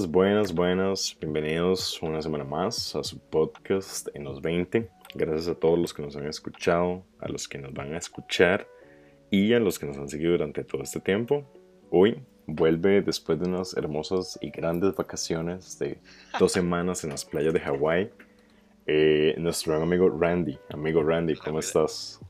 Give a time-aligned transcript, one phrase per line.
[0.00, 1.16] Buenas, buenas, buenas.
[1.20, 4.88] Bienvenidos una semana más a su podcast en los 20.
[5.14, 8.66] Gracias a todos los que nos han escuchado, a los que nos van a escuchar
[9.30, 11.44] y a los que nos han seguido durante todo este tiempo.
[11.90, 15.98] Hoy vuelve después de unas hermosas y grandes vacaciones de
[16.38, 18.10] dos semanas en las playas de Hawái.
[18.86, 20.58] Eh, nuestro gran amigo Randy.
[20.70, 22.20] Amigo Randy, ¿cómo estás?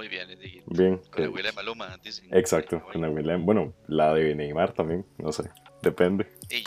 [0.00, 0.28] Muy bien.
[0.66, 0.96] Bien.
[1.10, 2.26] Con la eh, abuela de Maluma, dicen.
[2.32, 5.50] Exacto, con la abuela- Bueno, la de Neymar también, no sé,
[5.82, 6.26] depende.
[6.48, 6.64] Y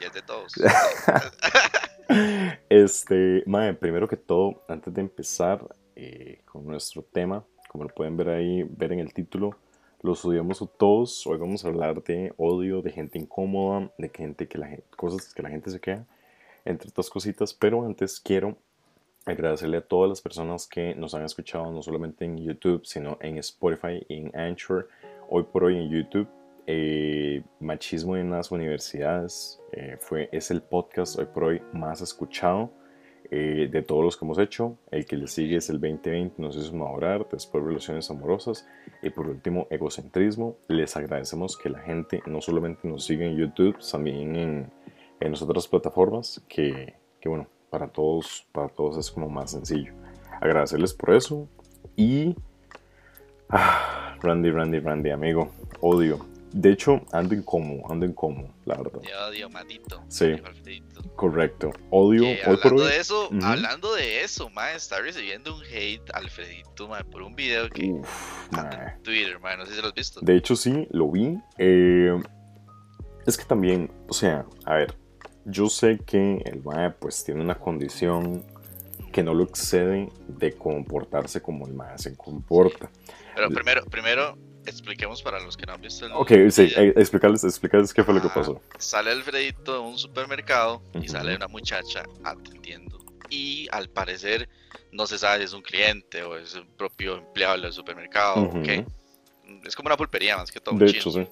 [0.00, 0.52] ya es de todos.
[2.68, 8.16] Este, mae, primero que todo, antes de empezar eh, con nuestro tema, como lo pueden
[8.16, 9.56] ver ahí, ver en el título,
[10.02, 11.26] los odiamos a todos.
[11.26, 15.34] Hoy vamos a hablar de odio, de gente incómoda, de gente que la gente, cosas
[15.34, 16.06] que la gente se queda,
[16.64, 17.52] entre otras cositas.
[17.52, 18.56] Pero antes quiero
[19.26, 23.38] agradecerle a todas las personas que nos han escuchado, no solamente en YouTube, sino en
[23.38, 24.88] Spotify y en Anchor.
[25.28, 26.28] Hoy por hoy en YouTube,
[26.66, 32.70] eh, Machismo en las Universidades eh, fue, es el podcast hoy por hoy más escuchado
[33.30, 34.78] eh, de todos los que hemos hecho.
[34.92, 38.64] El que le sigue es el 2020, nos hizo madurar, después Relaciones Amorosas
[39.02, 40.56] y por último Egocentrismo.
[40.68, 44.70] Les agradecemos que la gente no solamente nos siga en YouTube, también en,
[45.18, 49.92] en las otras plataformas, que, que bueno, para todos, para todos es como más sencillo.
[50.40, 51.46] Agradecerles por eso
[51.94, 52.34] y...
[53.50, 55.52] Ah, Randy, Randy, Randy, amigo,
[55.82, 56.24] odio.
[56.52, 59.02] De hecho, ando incómodo, ando incómodo, la verdad.
[59.02, 60.02] Ya odio, matito.
[60.08, 60.36] Sí.
[61.16, 61.70] Correcto.
[61.90, 62.90] Odio, Que hoy por hablando hoy.
[62.92, 63.44] de eso, Ujú.
[63.44, 68.48] hablando de eso, ma, está recibiendo un hate Alfredito, ma, por un video que Uf,
[68.56, 70.20] en Twitter, ma, no sé si lo has visto.
[70.22, 71.38] De hecho, sí, lo vi.
[71.58, 72.18] Eh,
[73.26, 74.96] es que también, o sea, a ver,
[75.46, 78.44] yo sé que el MAE pues tiene una condición
[79.12, 82.90] que no lo excede de comportarse como el MAE se comporta.
[83.34, 84.36] Pero primero, primero
[84.66, 88.14] expliquemos para los que no han visto el Ok, sí, eh, explicarles, explicarles qué fue
[88.14, 88.60] lo que pasó.
[88.78, 92.98] Sale Alfredito de un supermercado y sale una muchacha atendiendo.
[93.30, 94.48] Y al parecer
[94.92, 98.84] no se sabe si es un cliente o es un propio empleado del supermercado qué.
[99.64, 100.76] Es como una pulpería más que todo.
[100.76, 101.26] De hecho, sí.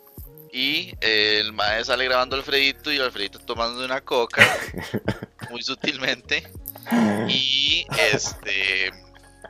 [0.57, 4.47] Y eh, el mae sale grabando a Alfredito y Alfredito tomando una coca
[5.51, 6.45] muy sutilmente.
[7.29, 8.93] Y este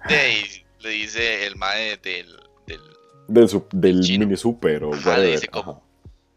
[0.08, 2.34] de le dice el mae del,
[2.66, 2.80] del
[3.28, 5.84] Del, su- del mini super o Ajá, le dice como-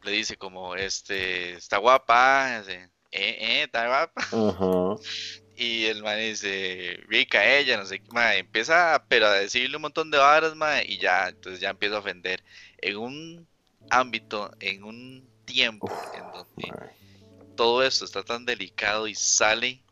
[0.03, 4.22] le dice como este está guapa, eh, eh, está guapa.
[4.22, 5.01] Ajá.
[5.59, 9.81] Y el mae dice, rica ella, no sé qué, mae, empieza pero a decirle un
[9.81, 12.44] montón de varas, mae, y ya, entonces ya empieza a ofender.
[12.77, 13.47] En un
[13.89, 16.73] ámbito, en un tiempo en donde
[17.55, 19.83] todo esto está tan delicado y sale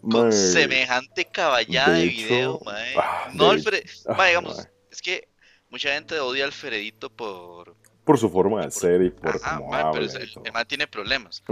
[0.00, 5.28] con semejante caballada de de, hecho, video, ah, no, de- Alfred, ah, digamos, es que
[5.68, 7.76] mucha gente odia a Alfredito por...
[8.04, 9.92] Por su forma de por- ser y por Ajá, cómo habla.
[9.92, 11.42] pero el, tiene problemas,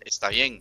[0.00, 0.58] está bien.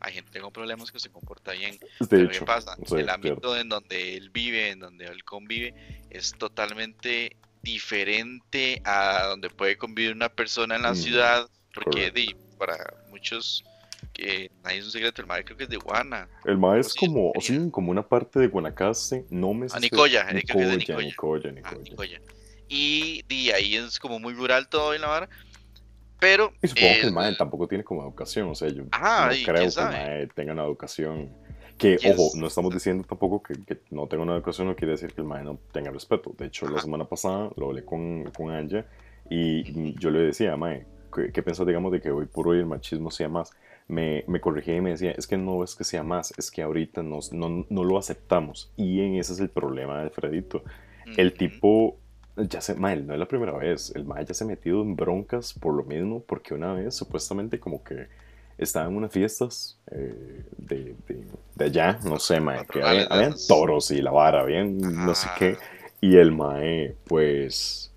[0.00, 1.78] Hay gente con problemas que se comporta bien.
[1.78, 2.76] De Pero hecho, ¿qué pasa?
[2.92, 5.74] el ámbito en donde él vive, en donde él convive,
[6.10, 12.76] es totalmente diferente a donde puede convivir una persona en la Mm, ciudad, porque para
[13.10, 13.64] muchos
[14.12, 16.28] que nadie es un secreto, el madre creo que es de Guana.
[16.44, 20.30] El mae es sí, como, sí, como una parte de Guanacaste, no me sé Nicoya,
[20.32, 21.50] Nicoya, Nicoya.
[21.50, 22.32] Nicoya, Ah.
[22.68, 25.28] Y ahí es como muy rural todo en la vara.
[26.20, 29.44] Pero Y supongo que el mae tampoco tiene como educación, o sea, yo Ah, no
[29.44, 31.30] creo que el mae tenga una educación.
[31.76, 34.92] Que, ¿Quién ojo, no estamos diciendo tampoco que, que no tenga una educación, no quiere
[34.92, 36.32] decir que el mae no tenga respeto.
[36.38, 38.86] De hecho, la semana pasada lo hablé con, con Anja
[39.28, 42.66] y yo le decía, mae, ¿qué, qué piensas, digamos, de que hoy por hoy el
[42.66, 43.50] machismo sea más?
[43.88, 46.62] Me, me corregía y me decía, es que no es que sea más, es que
[46.62, 48.70] ahorita nos- no, no lo aceptamos.
[48.76, 50.62] Y en ese es el problema de Alfredito.
[51.16, 51.36] El Ujú.
[51.36, 51.96] tipo,
[52.36, 54.96] ya se, mae, no es la primera vez, el mae ya se ha metido en
[54.96, 58.06] broncas por lo mismo, porque una vez supuestamente como que
[58.58, 63.90] estaba en unas fiestas eh, de, de, de allá, no sé, mae, que habían toros
[63.90, 65.56] y la vara, habían no sé Ah, qué,
[66.00, 67.92] y el mae, pues,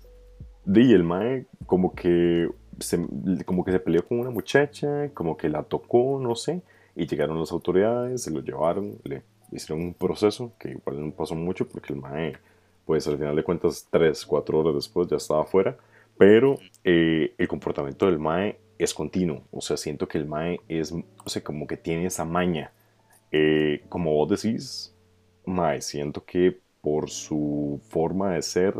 [0.66, 2.48] y el mae como que
[2.80, 2.98] se,
[3.44, 6.62] como que se peleó con una muchacha, como que la tocó, no sé,
[6.96, 9.22] y llegaron las autoridades, se lo llevaron, le
[9.52, 12.32] hicieron un proceso que igual no pasó mucho porque el mae,
[12.86, 15.76] pues al final de cuentas, tres, cuatro horas después ya estaba afuera,
[16.16, 20.92] pero eh, el comportamiento del mae es continuo, o sea, siento que el mae es,
[20.92, 22.72] o sea, como que tiene esa maña,
[23.32, 24.94] Eh, como vos decís,
[25.46, 28.74] mae, siento que por su forma de ser,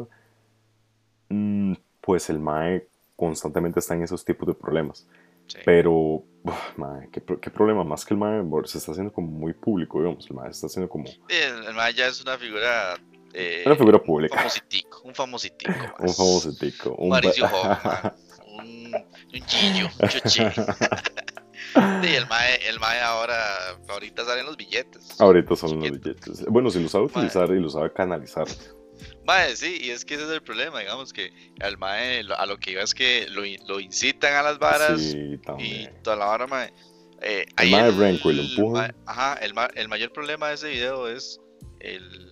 [1.29, 2.87] mm, pues el mae
[3.17, 5.07] constantemente está en esos tipos de problemas.
[5.47, 5.59] sí.
[5.65, 9.53] Pero, uf, mae, ¿qué, qué problema, más que el mae se está haciendo como muy
[9.55, 12.97] público, digamos, el mae se está haciendo como El, el mae ya es una figura.
[13.35, 14.37] eh, Una figura pública.
[14.37, 15.73] Un famositico, un famositico.
[15.99, 16.17] un más.
[16.17, 16.95] famoso tico.
[16.97, 18.15] Un Mauricio Hoffman,
[18.95, 20.43] un un chillo, un chuchi.
[22.03, 23.37] Sí, el mae, el mae ahora,
[23.89, 25.21] ahorita salen los billetes.
[25.21, 26.45] Ahorita salen los billetes.
[26.47, 28.47] Bueno, si lo sabe utilizar y lo sabe canalizar.
[29.27, 31.31] Mae, sí, y es que ese es el problema, digamos que
[31.61, 35.39] al mae, a lo que iba es que lo, lo incitan a las varas Sí,
[35.59, 36.73] y toda la vara, mae.
[37.21, 38.83] Eh, El mae renco y lo empuja.
[38.83, 41.39] mae- ajá, el, el mayor problema de ese video es
[41.81, 42.28] el,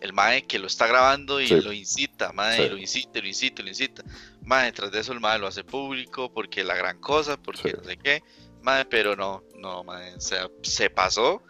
[0.00, 1.60] el mae que lo está grabando y Sí.
[1.60, 2.62] lo incita, mae, Sí.
[2.62, 4.02] y lo incita, lo incita, lo incita.
[4.42, 7.74] Mae, detrás de eso el mae lo hace público porque la gran cosa, porque Sí.
[7.76, 8.22] no sé qué.
[8.62, 11.42] Mae, pero no, no, mae, o sea, se pasó.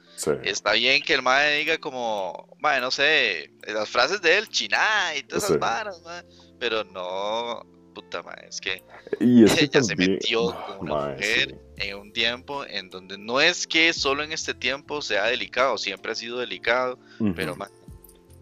[0.43, 5.15] Está bien que el mae diga como, mae, no sé, las frases de él, chiná
[5.17, 6.25] y todas esas varas, mae,
[6.59, 7.63] pero no,
[7.95, 8.83] puta mae, es que
[9.21, 12.65] Y es que ella se también- metió Ah, con una mae, mujer en un tiempo
[12.67, 16.99] en donde no es que solo en este tiempo sea delicado, siempre ha sido delicado,
[17.37, 17.61] pero Ujú.
[17.61, 17.69] mae,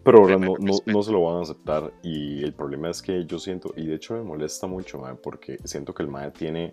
[0.07, 0.97] Pero ahora no, no, respeto.
[0.97, 3.95] no se lo van a aceptar y el problema es que yo siento, y de
[3.95, 6.71] hecho me molesta mucho, porque siento que el MAE tiene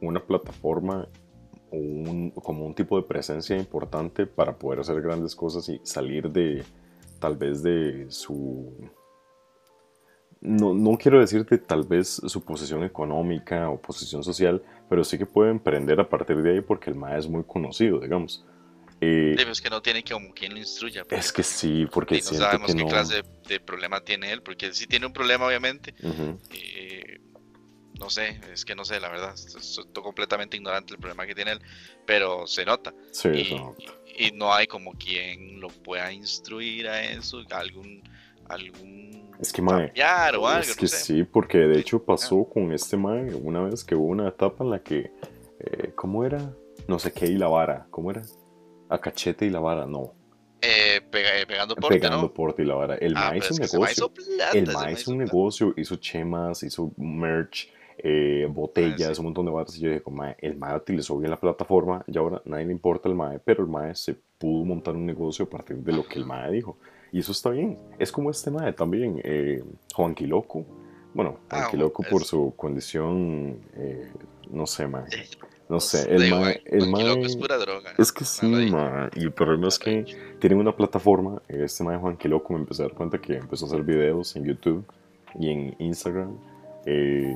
[0.00, 1.06] una plataforma
[1.70, 6.30] o un, como un tipo de presencia importante para poder hacer grandes cosas y salir
[6.30, 6.64] de
[7.18, 8.72] tal vez de su...
[10.40, 15.26] No, no quiero decirte tal vez su posición económica o posición social, pero sí que
[15.26, 18.46] puede emprender a partir de ahí porque el MAE es muy conocido, digamos.
[19.04, 21.02] Eh, sí, es que no tiene como quien lo instruya.
[21.02, 22.88] porque, es que sí, porque no sabemos que qué no...
[22.88, 26.38] clase de, de problema tiene él, porque él sí tiene un problema obviamente, Ujú.
[26.52, 27.18] eh,
[27.98, 31.52] no sé, es que no sé, la verdad, estoy completamente ignorante del problema que tiene
[31.52, 31.60] él,
[32.06, 32.94] pero se nota.
[33.10, 38.02] Sí, y, y no hay como quien lo pueda instruir a eso, algún
[38.48, 40.96] algún Es que, mae, o algo, es no que sé.
[40.98, 44.70] sí, porque de hecho pasó con este mae una vez que hubo una etapa en
[44.70, 45.10] la que,
[45.60, 46.54] eh, ¿cómo era?
[46.88, 48.22] No sé qué y la vara, ¿cómo era?
[48.92, 50.12] A cachete y la vara, no,
[50.60, 52.32] Eh, pega- eh, pegando porte, pegando ¿no?
[52.32, 52.94] porte y la vara.
[52.96, 55.32] El Ah, hizo es un negocio, plata, el mae hizo un plata.
[55.32, 57.68] negocio, hizo chemas, hizo merch,
[57.98, 59.20] eh, botellas, Ah, sí.
[59.20, 62.16] un montón de varas, y yo dije, mae, el mae utilizó bien la plataforma y
[62.18, 65.48] ahora nadie le importa el mae, pero el mae se pudo montar un negocio a
[65.48, 66.78] partir de lo que el mae dijo.
[67.12, 67.78] Y eso está bien.
[67.98, 69.64] Es como este mae también, eh,
[69.94, 70.64] Juan Quiloco.
[71.14, 74.12] Bueno, Juan Ah, Quiloco por es- su condición, eh,
[74.50, 75.04] no sé, mae.
[75.72, 77.92] No sé, Digo, el mae, el mae- es pura droga.
[77.96, 79.08] es que sí, mae.
[79.14, 80.04] Y el problema es que
[80.38, 83.68] tienen una plataforma, este mae Juan Quiloco me empecé a dar cuenta que empezó a
[83.68, 84.84] hacer videos en YouTube
[85.40, 86.36] y en Instagram,
[86.84, 87.34] eh,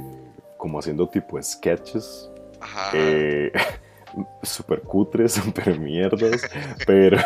[0.58, 2.30] como haciendo tipo sketches,
[2.60, 2.90] Ajá.
[2.92, 3.52] eh,
[4.42, 6.42] super cutres, super mierdas,
[6.86, 7.16] pero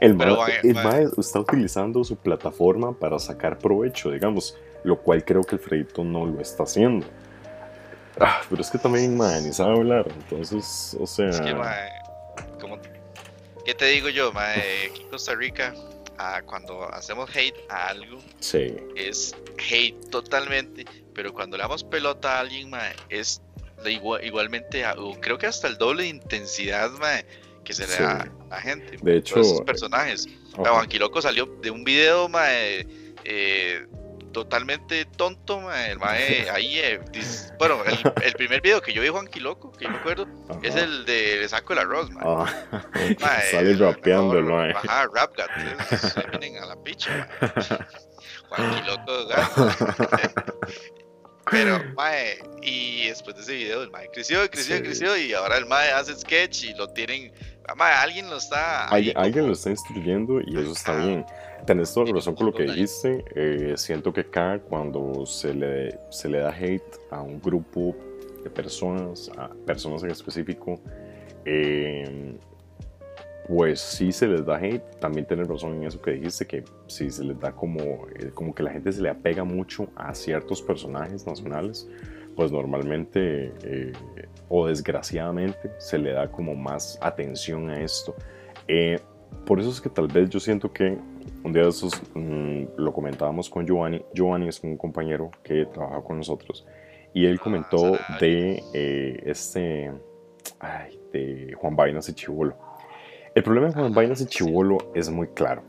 [0.00, 5.42] el mae, el mae está utilizando su plataforma para sacar provecho, digamos, lo cual creo
[5.42, 7.06] que el Fredito no lo está haciendo.
[8.20, 11.28] Ah, pero es que también, mae, ni sabe hablar, entonces, o sea...
[11.30, 11.90] Es que, mae,
[12.60, 12.78] como-
[13.64, 14.88] ¿qué te digo yo, mae?
[14.90, 15.74] Aquí en Costa Rica,
[16.18, 22.36] ah, cuando hacemos hate a algo, Sí, es hate totalmente, pero cuando le damos pelota
[22.36, 23.42] a alguien, mae, es
[23.82, 27.26] de igua- igualmente, a- creo que hasta el doble de intensidad, mae,
[27.64, 28.02] que se le Sí.
[28.02, 28.96] da a gente.
[29.02, 30.26] De hecho, esos personajes.
[30.56, 30.70] Ajá.
[30.70, 32.86] Juan Quiloco salió de un video, mae,
[33.24, 33.86] eh,
[34.34, 39.00] totalmente tonto, mae, el mae ahí, eh, dis- bueno, el, el primer video que yo
[39.00, 40.26] vi de Juan Quiloco, que yo me acuerdo,
[40.62, 42.22] es el de Le saco el arroz, mae.
[42.26, 42.46] Ah,
[43.20, 44.72] Mae, sale rapeando el mae.
[44.72, 45.48] Ajá, rap gat.
[45.56, 47.50] ahí vienen a la picha, mae.
[48.50, 49.50] Juan Quiloco gat.
[51.50, 54.82] Pero, mae, y después de ese video, el mae creció, creció, Sí.
[54.82, 57.32] creció, y ahora el mae hace sketch y lo tienen.
[57.76, 58.92] Mae, alguien lo está.
[58.92, 61.24] ahí Alguien, lo está instruyendo y eso está bien.
[61.66, 63.24] Tenés toda la razón con lo que dijiste.
[63.34, 67.94] eh, siento que acá cuando se le, se le da hate a un grupo
[68.42, 70.78] de personas, a personas en específico,
[71.44, 72.36] eh,
[73.48, 74.82] pues sí se les da hate.
[75.00, 77.80] También tienes razón en eso que dijiste, que sí se les da como,
[78.14, 81.88] eh, como que la gente se le apega mucho a ciertos personajes nacionales,
[82.36, 83.92] pues normalmente eh,
[84.48, 88.14] o desgraciadamente se le da como más atención a esto.
[89.46, 90.96] Por eso es que tal vez yo siento que
[91.42, 94.02] un día de esos mm, lo comentábamos con Giovanni.
[94.14, 96.66] Giovanni es un compañero que trabaja con nosotros
[97.12, 99.92] y él Ah, comentó de eh, este,
[100.58, 102.56] ay, de Juan Vainas y Chivolo.
[103.34, 104.26] El problema de Juan Ah, Vainas y.
[104.26, 105.62] Chivolo es muy claro.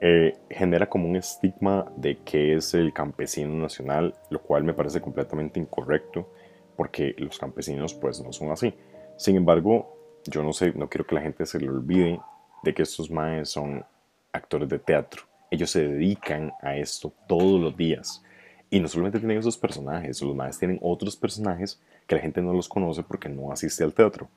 [0.00, 5.00] Eh, genera como un estigma de que es el campesino nacional, lo cual me parece
[5.00, 6.30] completamente incorrecto,
[6.76, 8.74] porque los campesinos pues no son así.
[9.16, 12.20] Sin embargo, yo no sé, no quiero que la gente se le olvide
[12.62, 13.84] de que estos maes son
[14.32, 15.22] actores de teatro.
[15.50, 18.22] Ellos se dedican a esto todos los días.
[18.70, 22.52] Y no solamente tienen esos personajes, los maes tienen otros personajes que la gente no
[22.52, 24.28] los conoce porque no asiste al teatro.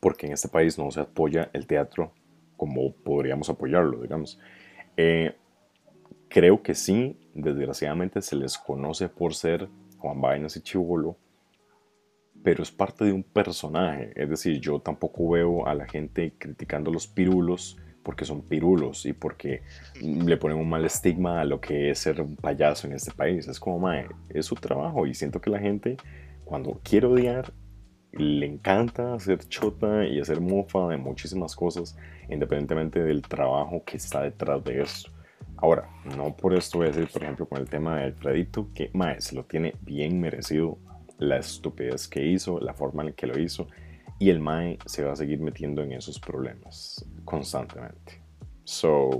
[0.00, 2.12] Porque en este país no se apoya el teatro
[2.56, 4.38] como podríamos apoyarlo, digamos.
[4.96, 5.34] Eh,
[6.28, 11.16] creo que sí, desgraciadamente se les conoce por ser Juan Vainas y Chivolo,
[12.46, 14.12] pero es parte de un personaje.
[14.14, 19.12] Es decir, yo tampoco veo a la gente criticando los pirulos porque son pirulos y
[19.12, 19.62] porque
[20.00, 23.48] le ponen un mal estigma a lo que es ser un payaso en este país.
[23.48, 25.96] Es como, mae, es su trabajo y siento que la gente
[26.44, 27.52] cuando quiere odiar
[28.12, 31.98] le encanta hacer chota y hacer mofa de muchísimas cosas,
[32.30, 35.10] independientemente del trabajo que está detrás de eso.
[35.56, 38.88] Ahora, no por esto voy a decir, por ejemplo, con el tema de Alfredito, que
[38.92, 40.78] mae, se lo tiene bien merecido
[41.18, 43.68] la estupidez que hizo, la forma en que lo hizo,
[44.18, 48.22] y el Mae se va a seguir metiendo en esos problemas constantemente.
[48.64, 49.10] So,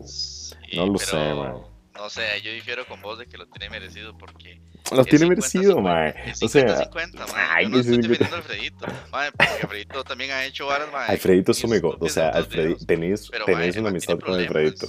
[0.75, 1.77] no lo sé, Mae.
[1.97, 4.61] No sé, yo difiero con vos de que lo tiene merecido porque.
[4.93, 6.15] Lo tiene merecido, mae.
[6.43, 7.65] O sea, 50, mae.
[7.65, 11.11] Yo no estoy defendiendo a Alfredito, mae, porque Alfredito también ha hecho varas, mae.
[11.11, 11.97] Alfredito es su amigo.
[11.99, 14.87] O sea, Alfredito, tenés, tenés una amistad con Alfredito.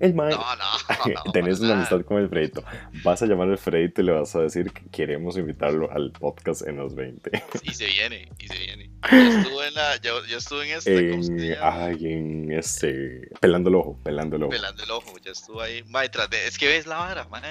[0.00, 0.30] El mae.
[0.30, 2.62] No, no, no Tenés una amistad con Alfredito.
[3.02, 6.66] Vas a llamar a Alfredito y le vas a decir que queremos invitarlo al podcast
[6.66, 7.30] en los 20.
[7.62, 8.90] Y se viene, y se viene.
[9.10, 9.96] Yo estuve en la.
[9.96, 11.14] Yo, yo estuve en este.
[11.14, 13.28] En, ay, en este.
[13.40, 14.50] Pelando el ojo, pelando el ojo.
[14.50, 15.82] Pelando el ojo, ya estuve ahí.
[15.84, 17.42] Mae, tras de, es que ves la vara, mae.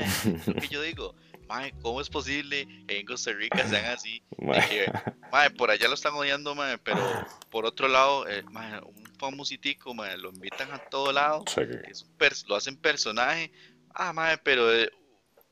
[0.45, 1.15] Lo que yo digo.
[1.47, 4.21] Mae, ¿cómo es posible que en Costa Rica sean así?
[4.37, 4.67] Mae.
[4.67, 4.91] Que,
[5.31, 6.99] mae, por allá lo están odiando, mae, pero
[7.51, 11.61] por otro lado, eh, mae, un famositico, mae, lo invitan a todo lado, Sí.
[11.89, 13.51] es lo hacen personaje.
[13.93, 14.89] Ah, mae, pero eh,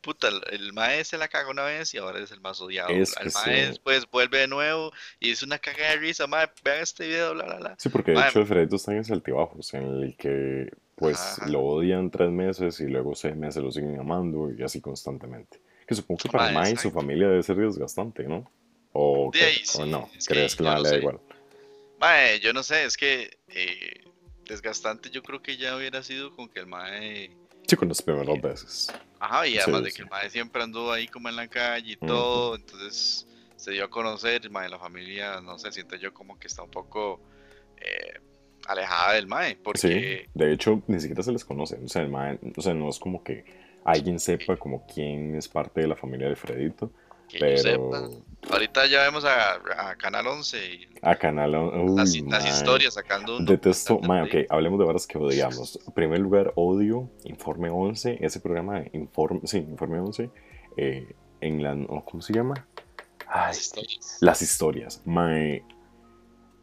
[0.02, 2.90] puta, el, el mae se la cagó una vez y ahora es el más odiado.
[2.90, 3.68] Es el mae sí.
[3.70, 7.46] después vuelve de nuevo y es una caga de risa, mae, vean este video, bla,
[7.46, 7.76] bla, bla.
[7.80, 8.30] Sí, porque de Mae.
[8.30, 11.48] hecho Alfredito está en ese altibajos en el que pues Ajá.
[11.50, 15.60] lo odian tres meses y luego seis meses lo siguen amando y así constantemente.
[15.88, 18.50] Que supongo que para Mae, Mae y su familia debe ser desgastante, ¿no?
[18.94, 21.20] O, De no, es crees que no le da igual.
[22.00, 24.04] Mae, yo no sé, es que eh,
[24.48, 27.32] desgastante yo creo que ya hubiera sido con que el mae...
[27.68, 28.88] Sí, con las primeras veces.
[29.20, 29.96] Ajá, y además Sí, de sí.
[29.98, 33.86] que el mae siempre anduvo ahí como en la calle y todo, entonces se dio
[33.86, 37.22] a conocer, el mae, la familia, no sé, siento yo como que está un poco
[37.78, 38.20] eh,
[38.68, 40.30] alejada del mae, Sí, porque...
[40.34, 41.78] de hecho ni siquiera se les conoce.
[41.84, 43.46] O sea, el mae- o sea, no es como que
[43.86, 46.92] alguien sepa como quién es parte de la familia de Alfredito,
[47.30, 48.10] Que pero sepa.
[48.52, 51.56] Ahorita ya vemos a, a Canal 11 y a Canal...
[51.56, 55.80] Uy, las, las historias sacando un Detesto, documental ok, hablemos de varas que odiamos.
[55.88, 60.30] En primer lugar, odio Informe 11, ese programa de Informe, sí, Informe 11,
[60.78, 62.68] eh, en la, no, ¿cómo se llama?
[63.28, 64.18] Ay, las historias.
[64.22, 65.64] las historias, mae.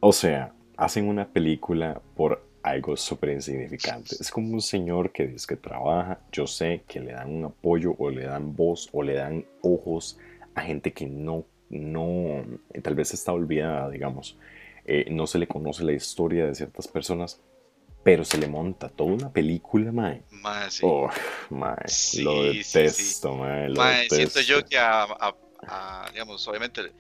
[0.01, 4.17] O sea, hacen una película por algo súper insignificante.
[4.21, 7.95] Es como un señor que dice que trabaja, yo sé que le dan un apoyo
[7.99, 10.19] o le dan voz o le dan ojos
[10.55, 12.45] a gente que no, no,
[12.83, 14.39] tal vez está olvidada, digamos.
[14.85, 17.41] Eh, no se le conoce la historia de ciertas personas,
[18.05, 20.23] pero se le monta toda una película, mae.
[20.31, 20.85] Mae, sí.
[20.85, 21.09] Oh,
[21.51, 22.65] mae, Sí, lo sí, sí.
[22.75, 24.41] detesto, mae, lo Mae, detesto.
[24.41, 25.37] siento yo que a, a-
[25.69, 26.93] a, digamos, obviamente,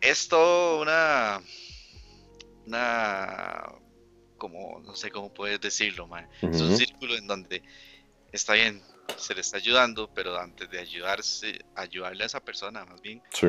[0.00, 1.40] esto una,
[2.66, 3.62] una,
[4.38, 6.26] como, no sé cómo puedes decirlo, mae.
[6.40, 7.62] Es un círculo en donde
[8.32, 8.80] está bien,
[9.16, 13.48] se le está ayudando, pero antes de ayudarse, ayudarle a esa persona, más bien, Sí,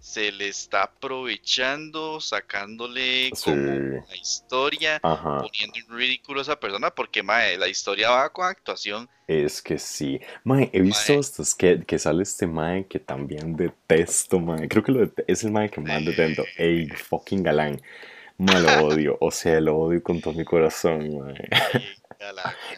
[0.00, 3.44] se le está aprovechando, sacándole Sí.
[3.44, 5.38] como la historia, ajá.
[5.42, 9.08] poniendo en ridículo a esa persona, porque mae, la historia va con actuación.
[9.26, 10.20] Es que sí.
[10.42, 11.20] Mae, he visto Mae.
[11.20, 14.68] hasta que, que sale este mae que también detesto, mae.
[14.68, 16.44] Creo que lo es el mae que más detesto.
[16.56, 17.80] Ey, fucking galán.
[18.40, 19.18] Mae, lo odio.
[19.20, 21.48] O sea, lo odio con todo mi corazón, mae.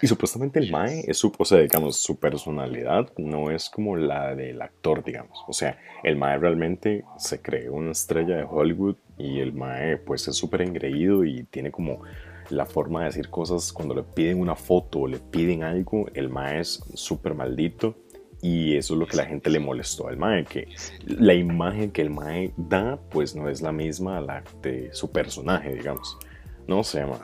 [0.00, 4.37] Y supuestamente el mae es su, o sea, digamos, su personalidad no es como la
[4.37, 5.45] del actor, digamos.
[5.49, 10.28] O sea, el mae realmente se creó una estrella de Hollywood y el mae pues
[10.28, 12.02] es súper engreído y tiene como
[12.50, 16.28] la forma de decir cosas cuando le piden una foto o le piden algo, el
[16.28, 17.97] mae es súper maldito
[18.42, 20.68] y eso es lo que la gente le molestó al mae, que
[21.06, 25.11] la imagen que el mae da pues no es la misma a la de su
[25.11, 26.18] personaje, digamos.
[26.66, 27.18] No sé, mae.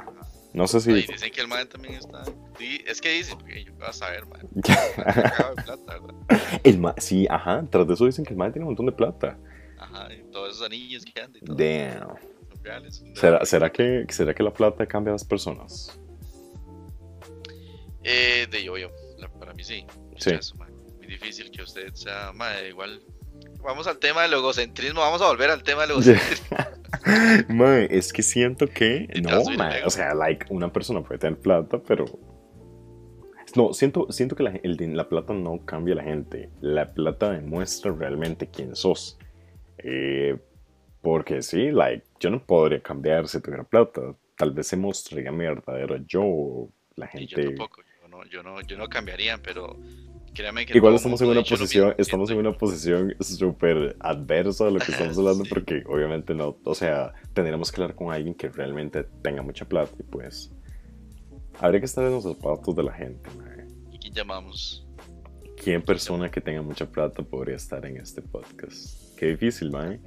[0.54, 0.92] No sé si...
[0.92, 2.22] Dicen que el man también está.
[2.87, 4.48] Es que dicen, porque yo vas a ver, ¿verdad?
[6.64, 8.92] El ma- sí, ajá, tras de eso dicen que el mae tiene un montón de
[8.92, 9.38] plata.
[9.78, 11.56] Ajá, y todos esos anillos que andan y todo.
[11.56, 12.16] Damn.
[12.62, 13.04] Reales.
[13.14, 15.98] ¿Será, será, que, ¿Será que la plata cambia a las personas?
[18.02, 18.88] Eh, de yo, yo.
[19.18, 19.84] La- para mí sí.
[20.16, 20.32] Sí.
[21.09, 23.00] Difícil que usted sea, madre, igual.
[23.62, 25.00] Vamos al tema del egocentrismo.
[25.00, 26.57] Vamos a volver al tema del egocentrismo.
[27.49, 29.09] mae, es que siento que...
[29.15, 29.87] Y No, luego.
[29.87, 32.05] o sea, like, una persona puede tener plata, pero...
[33.57, 36.50] No, siento, siento que la, el la plata no cambia a la gente.
[36.61, 39.19] La plata demuestra realmente quién sos.
[39.79, 40.37] Eh,
[41.00, 44.15] porque sí, like, yo no podría cambiar si tuviera plata.
[44.37, 46.69] Tal vez se mostraría mi verdadero yo.
[46.97, 47.45] La Y yo gente...
[47.57, 47.83] tampoco.
[48.03, 49.77] Yo no, yo, no, yo no cambiaría, pero
[50.35, 54.78] créame que Igual estamos en una posición, estamos en una posición súper adversa de lo
[54.78, 55.50] que estamos hablando Sí.
[55.50, 59.92] porque obviamente no, o sea, tendremos que hablar con alguien que realmente tenga mucha plata
[59.99, 60.50] y pues
[61.61, 63.28] habría que estar en los zapatos de la gente.
[63.90, 64.87] ¿Y quién llamamos?
[65.62, 69.16] ¿Quién persona que tenga mucha plata podría estar en este podcast?
[69.18, 70.00] Qué difícil, man.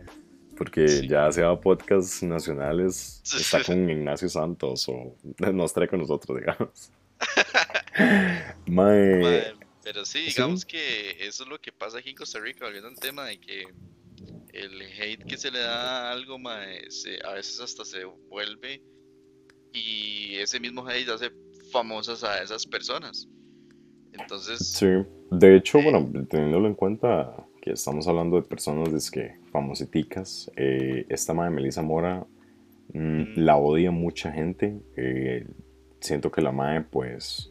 [0.57, 1.07] Porque Sí.
[1.07, 5.15] ya sea podcasts nacionales, está con Ignacio Santos o
[5.53, 6.91] nos trae con nosotros, digamos.
[8.67, 9.43] Mae, Mae,
[9.83, 10.25] pero sí, sí.
[10.27, 13.39] digamos que eso es lo que pasa aquí en Costa Rica, volviendo al tema de
[13.39, 13.63] que
[14.53, 18.81] el hate que se le da a algo, mae, se- a veces hasta se vuelve
[19.73, 21.31] y ese mismo hate hace
[21.71, 23.27] famosas a esas personas.
[24.13, 24.87] Entonces, sí.
[25.31, 25.83] De hecho, Sí.
[25.85, 31.81] bueno, teniéndolo en cuenta que estamos hablando de personas que famositicas, eh, esta madre Melissa
[31.81, 32.25] Mora
[32.93, 33.33] mm, Mm.
[33.37, 34.81] la odia mucha gente.
[34.97, 35.47] eh,
[36.01, 37.50] siento que la madre, pues,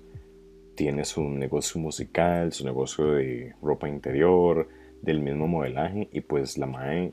[0.80, 4.66] tiene su negocio musical, su negocio de ropa interior,
[5.02, 7.12] del mismo modelaje, y pues la mae,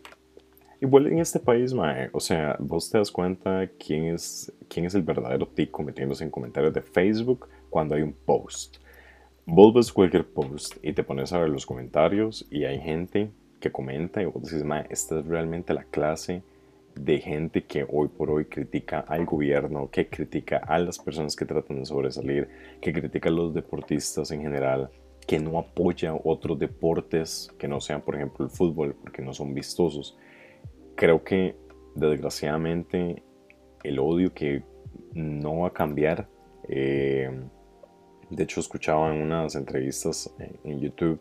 [0.79, 4.95] igual en este país, mae, o sea, vos te das cuenta quién es, quién es
[4.95, 8.77] el verdadero tico metiéndose en comentarios de Facebook cuando hay un post.
[9.45, 13.69] Vos ves cualquier post y te pones a ver los comentarios y hay gente que
[13.69, 16.41] comenta y vos decís, mae, esta es realmente la clase
[16.99, 21.45] de gente que hoy por hoy critica al gobierno, que critica a las personas que
[21.45, 22.49] tratan de sobresalir,
[22.81, 24.89] que critica a los deportistas en general,
[25.25, 29.53] que no apoya otros deportes que no sean, por ejemplo, el fútbol, porque no son
[29.53, 30.17] vistosos.
[30.95, 31.55] Creo que,
[31.95, 33.23] desgraciadamente,
[33.83, 34.63] el odio que
[35.13, 36.27] no va a cambiar.
[36.69, 37.29] eh,
[38.29, 41.19] de hecho, escuchaba en unas entrevistas en, YouTube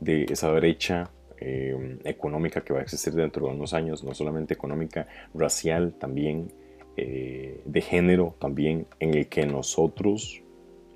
[0.00, 4.54] de esa brecha eh, económica que va a existir dentro de unos años, no solamente
[4.54, 6.52] económica, racial también,
[6.96, 10.42] eh, de género también, en el que nosotros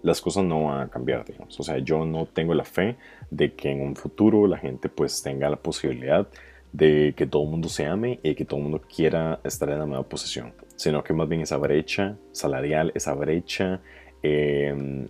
[0.02, 1.58] las cosas no van a cambiar, digamos.
[1.58, 2.96] O sea, yo no tengo la fe
[3.30, 6.28] de que en un futuro la gente pues tenga la posibilidad
[6.72, 9.78] de que todo el mundo se ame y que todo el mundo quiera estar en
[9.78, 13.80] la misma posición, sino que más bien esa brecha salarial, esa brecha
[14.22, 15.08] eh,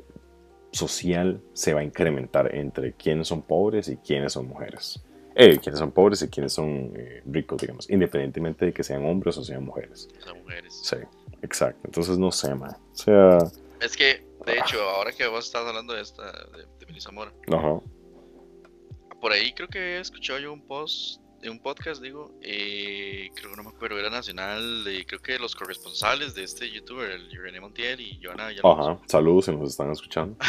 [0.71, 5.05] social se va a incrementar entre quienes son pobres y quienes son mujeres.
[5.41, 9.39] Eh, quienes son pobres y quienes son eh, ricos, digamos, independientemente de que sean hombres
[9.39, 10.09] o sean mujeres.
[10.19, 10.81] o sea, mujeres.
[10.83, 10.97] Sí,
[11.43, 11.81] exacto.
[11.85, 12.77] Entonces no sé, man.
[12.93, 13.39] O sea,
[13.81, 17.33] Es que, de hecho, ahora que vos estás hablando de esta, de, de Melissa Mora,
[17.53, 17.81] ajá.
[19.21, 23.53] por ahí creo que he escuchado yo un post, de un podcast, digo, eh, creo
[23.53, 27.31] que no me acuerdo, era nacional, de, creo que los corresponsales de este youtuber, el
[27.31, 30.37] René Montiel y Joana Ajá, saludos si nos están escuchando.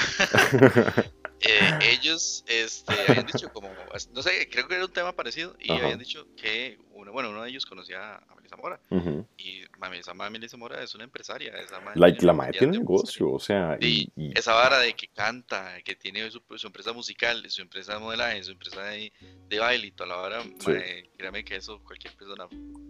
[1.41, 3.73] eh, ellos este, habían dicho como,
[4.13, 5.83] no sé, creo que era un tema parecido, y Ajá.
[5.83, 8.79] habían dicho que, uno, bueno, uno de ellos conocía a Melissa Mora,
[9.37, 13.31] y mami, esa Melissa Mora es una empresaria, esa madre Like, la madre tiene negocio,
[13.31, 16.91] o sea, y, Y y- esa vara de que canta, que tiene su, su empresa
[16.93, 19.11] musical, su empresa de modelaje, su empresa de,
[19.47, 20.71] de baile y toda la vara, Sí.
[20.71, 22.47] mae, créame que eso cualquier persona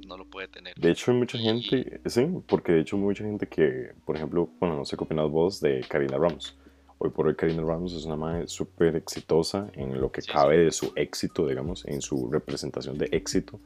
[0.07, 0.73] no lo puede tener.
[0.75, 4.15] de hecho hay mucha y- gente, sí, porque de hecho hay mucha gente que, por
[4.15, 6.57] ejemplo, bueno, no sé qué opinas vos de Karina Ramos.
[7.01, 10.57] Hoy por hoy Karina Ramos es una madre súper exitosa en lo que Sí, cabe
[10.57, 13.61] de su éxito, digamos, en su representación de éxito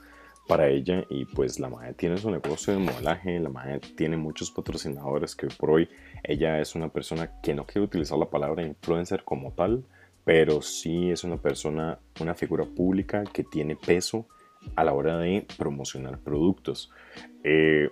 [0.47, 1.03] para ella.
[1.09, 5.47] Y pues la madre tiene su negocio de modelaje, la madre tiene muchos patrocinadores que
[5.47, 5.89] hoy por hoy
[6.23, 9.83] ella es una persona que no quiere utilizar la palabra influencer como tal,
[10.23, 14.27] pero sí es una persona, una figura pública que tiene peso
[14.75, 16.91] a la hora de promocionar productos.
[17.43, 17.89] Eh,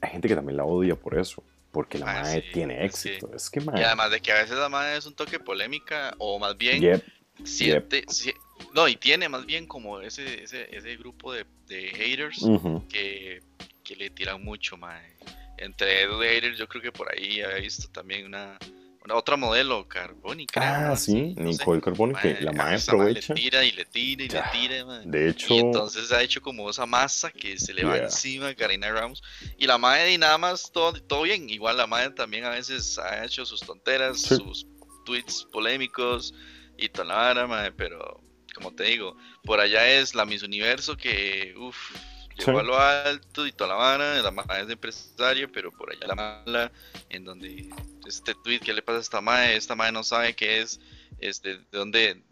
[0.00, 3.02] hay gente que también la odia por eso, porque la Ah, madre sí, tiene es
[3.02, 3.34] que- éxito.
[3.34, 6.14] Es que, Y madre, además de que a veces la madre es un toque polémica,
[6.18, 7.04] o más bien yep,
[7.44, 8.32] siente, si-
[8.74, 12.44] no, y tiene más bien como ese, ese, ese grupo de, de haters
[12.88, 13.40] que,
[13.84, 15.16] que le tiran mucho, mae.
[15.58, 18.58] Entre esos haters yo creo que por ahí había visto también una
[19.10, 20.96] otra modelo, Carboni, Ah, ¿no?
[20.96, 21.44] sí, no.
[21.44, 23.34] Nicole Carboni, que la madre esa mae aprovecha.
[23.34, 24.44] Le tira y le tira y Ya.
[24.52, 24.84] le tira.
[25.04, 28.04] De hecho, Y entonces ha hecho como esa masa que se le va Yeah.
[28.04, 29.22] encima a Karina Ramos.
[29.56, 31.48] Y la madre y nada más todo, todo bien.
[31.50, 34.36] Igual la madre también a veces ha hecho sus tonteras, Sí.
[34.36, 34.66] sus
[35.04, 36.34] tweets polémicos
[36.76, 38.20] y toda la pero
[38.54, 41.76] como te digo, por allá es la Miss Universo que, uff,
[42.38, 42.58] llegó Sí.
[42.58, 46.06] a lo alto y toda la vara, la madre es de empresaria, pero por allá
[46.06, 46.72] la mala,
[47.10, 47.68] en donde
[48.06, 50.80] este tweet que le pasa a esta madre, esta madre no sabe qué es,
[51.20, 52.22] este, de dónde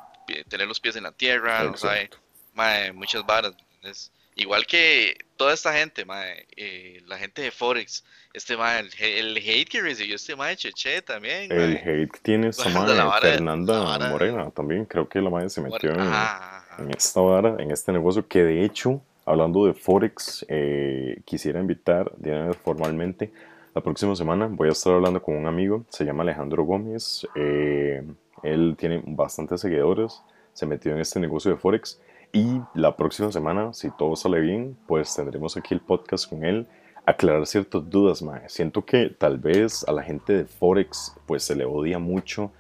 [0.49, 2.19] tener los pies en la tierra, no sabe exacto.
[2.55, 3.55] mae, muchas varas.
[3.77, 4.11] ¿entendés?
[4.39, 9.37] Igual que toda esta gente, mae, eh, la gente de Forex, este mae, el, el
[9.39, 13.21] hate que recibió este mae Cheche también, El hate que tiene esta madre, la vara-
[13.31, 17.71] Fernanda la vara- Morena, también creo que la madre se metió en esta vara, en
[17.71, 23.33] este negocio que de hecho, hablando de Forex, eh, quisiera invitar de formalmente.
[23.75, 27.27] La próxima semana voy a estar hablando con un amigo, se llama Alejandro Gómez.
[27.35, 28.03] eh,
[28.43, 30.23] Él tiene bastantes seguidores,
[30.55, 32.01] se metió en este negocio de Forex
[32.33, 36.67] y la próxima semana, si todo sale bien, pues tendremos aquí el podcast con él,
[37.05, 38.49] aclarar ciertas dudas, mae.
[38.49, 42.53] Siento que tal vez a la gente de Forex pues se le odia mucho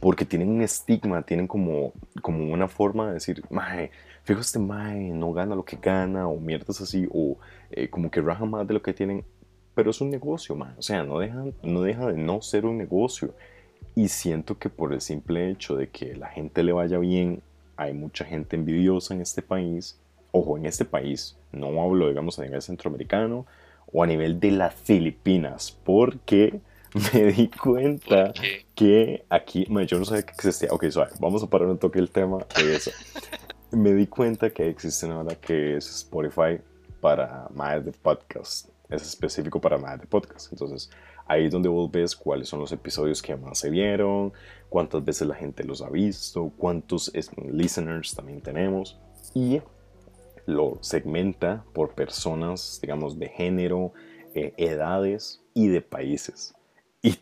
[0.00, 3.90] porque tienen un estigma, tienen como, como una forma de decir, mae,
[4.30, 7.36] fijo este mae, no gana lo que gana, o mierdas así, o
[7.72, 9.24] eh, como que raja más de lo que tienen,
[9.74, 12.78] pero es un negocio, mae, o sea, no deja, no deja de no ser un
[12.78, 13.34] negocio.
[13.96, 17.42] Y siento que por el simple hecho de que la gente le vaya bien,
[17.76, 19.98] hay mucha gente envidiosa en este país,
[20.30, 23.46] ojo, en este país, no hablo, digamos, a nivel centroamericano
[23.92, 26.60] o a nivel de las Filipinas, porque
[27.12, 28.32] me di cuenta
[28.76, 32.10] que aquí, yo no sabía que existía, ok, suave, vamos a parar un toque el
[32.10, 32.92] tema de eso.
[33.72, 36.60] Me di cuenta que existe ahora que es Spotify
[37.00, 40.90] para más de podcast, es específico para más de podcast, entonces
[41.26, 44.32] ahí es donde vos ves cuáles son los episodios que más se vieron,
[44.68, 47.12] cuántas veces la gente los ha visto, cuántos
[47.52, 48.98] listeners también tenemos.
[49.32, 49.60] Y
[50.46, 53.92] lo segmenta por personas, digamos, de género,
[54.34, 56.54] eh, edades y de países.
[57.02, 57.18] Y,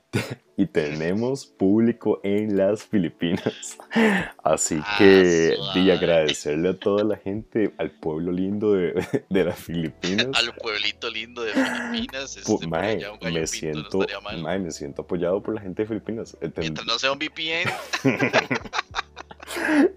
[0.58, 3.78] y, tenemos público en las Filipinas.
[4.42, 8.92] Así ah, que di agradecerle a toda la gente, al pueblo lindo de,
[9.30, 10.26] de las Filipinas.
[10.34, 12.36] al pueblito lindo de Filipinas.
[12.36, 14.00] Este, me, siento,
[14.42, 16.36] me siento apoyado por la gente de Filipinas.
[16.56, 17.70] Mientras no sea un VPN.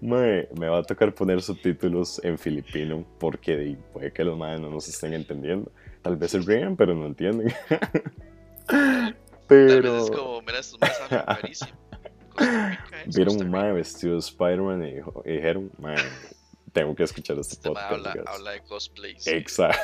[0.00, 4.88] me va a tocar poner subtítulos en filipino porque puede que los madres no nos
[4.88, 5.70] estén entendiendo.
[6.02, 7.52] Tal vez se ríen, pero no entienden.
[9.52, 9.98] Pero.
[9.98, 11.70] es como, mira, estos carísimo.
[13.06, 15.96] Vieron un mae vestido de Spider-Man y, dijeron, mae,
[16.72, 17.92] tengo que escuchar este, este podcast.
[17.92, 19.16] Habla, habla, de cosplay.
[19.26, 19.78] Exacto.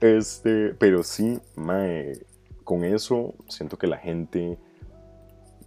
[0.00, 2.26] este, pero sí, mae,
[2.64, 4.58] con eso siento que la gente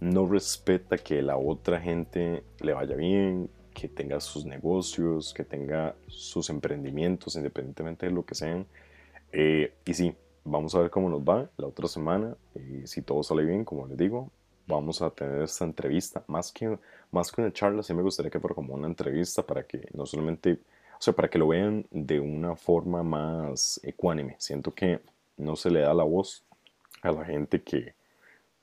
[0.00, 5.94] no respeta que la otra gente le vaya bien, que tenga sus negocios, que tenga
[6.06, 8.66] sus emprendimientos, independientemente de lo que sean.
[9.32, 10.14] Eh, y sí,
[10.44, 12.36] vamos a ver cómo nos va la otra semana.
[12.54, 14.30] Y si todo sale bien, como les digo,
[14.66, 16.24] vamos a tener esta entrevista.
[16.26, 16.78] Más que,
[17.10, 20.06] más que una charla, sí me gustaría que fuera como una entrevista para que no
[20.06, 24.36] solamente, o sea, para que lo vean de una forma más ecuánime.
[24.38, 25.00] Siento que
[25.36, 26.44] no se le da la voz
[27.02, 27.94] a la gente que,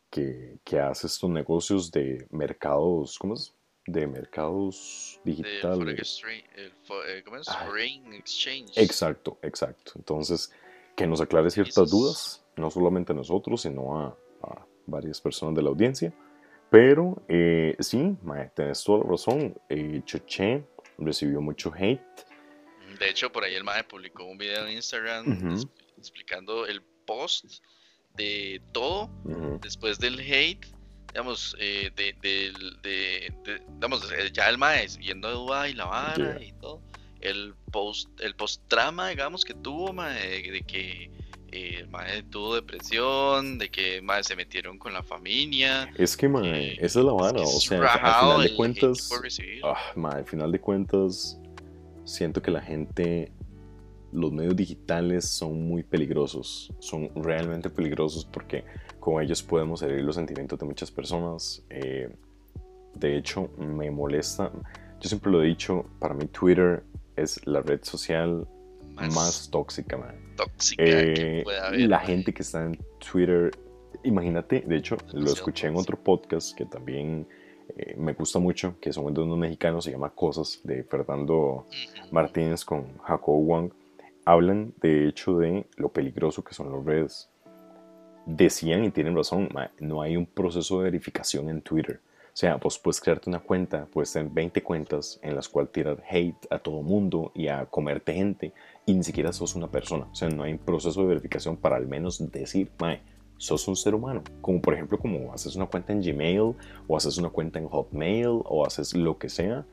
[0.10, 3.54] que, que hace estos negocios de mercados, ¿cómo es?
[3.86, 6.22] De mercados digitales.
[6.58, 7.48] Eh, ¿Cómo es?
[7.48, 8.78] Foreign exchange.
[8.78, 9.94] Exacto, exacto.
[9.96, 10.52] Entonces,
[11.02, 14.18] que nos aclare ciertas dudas, no solamente a nosotros, sino a,
[14.86, 16.14] varias personas de la audiencia.
[16.70, 18.16] Pero eh, sí,
[18.56, 19.56] tenés toda la razón.
[19.70, 20.64] Eh, Choché
[20.98, 22.02] recibió mucho hate.
[23.00, 25.58] De hecho, por ahí el Mae publicó un video en Instagram
[25.98, 27.46] explicando el post
[28.16, 29.10] de todo
[29.62, 30.68] después del hate.
[31.14, 33.34] Digamos, eh, de, de,
[33.74, 36.82] digamos, ya el Mae yendo a Dubai, la vara y todo
[37.22, 41.12] el post el post trama digamos que tuvo de, que
[41.52, 41.86] eh,
[42.30, 45.92] tuvo depresión de que mae, se metieron con la familia.
[45.98, 49.10] Es que mae, esa es la vara o sea al final de cuentas
[49.64, 51.40] ah, al final de cuentas
[52.06, 53.32] siento que la gente
[54.14, 58.64] los medios digitales son muy peligrosos son realmente peligrosos porque
[59.00, 62.10] con ellos podemos herir los sentimientos de muchas personas eh,
[62.96, 64.52] de hecho me molesta
[65.00, 66.84] yo siempre lo he dicho para mí Twitter
[67.16, 68.48] es la red social
[68.96, 70.16] más, tóxica, man.
[70.36, 73.52] Tóxica que eh, puede haber, La gente que está en Twitter,
[74.04, 77.28] imagínate, de hecho, lo escuché en otro podcast que también
[77.78, 81.68] eh, me gusta mucho, que son de unos mexicanos, se llama Cosas, de Fernando
[82.12, 83.72] Martínez con Jacob Wang.
[84.26, 87.30] Hablan, de hecho, de lo peligroso que son las redes.
[88.26, 92.00] Decían, y tienen razón, no hay un proceso de verificación en Twitter
[92.34, 96.02] o sea, vos puedes crearte una cuenta, puedes tener 20 cuentas en las cuales tirar
[96.10, 98.54] hate a todo mundo y a comerte gente
[98.86, 100.08] y ni siquiera sos una persona.
[100.10, 103.02] O sea, no hay un proceso de verificación para al menos decir, mae,
[103.36, 104.24] sos un ser humano.
[104.40, 106.56] Como por ejemplo, como haces una cuenta en Gmail
[106.88, 109.66] o haces una cuenta en Hotmail o haces lo que sea,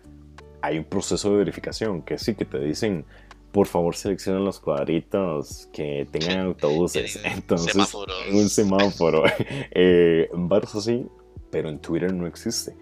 [0.61, 3.05] hay un proceso de verificación que sí que te dicen,
[3.53, 7.21] por favor selecciona los cuadritos que tengan autobuses.
[7.25, 7.77] Entonces,
[8.33, 9.23] un semáforo.
[9.71, 10.29] eh,
[10.75, 11.07] así
[11.51, 12.77] pero en Twitter no existe.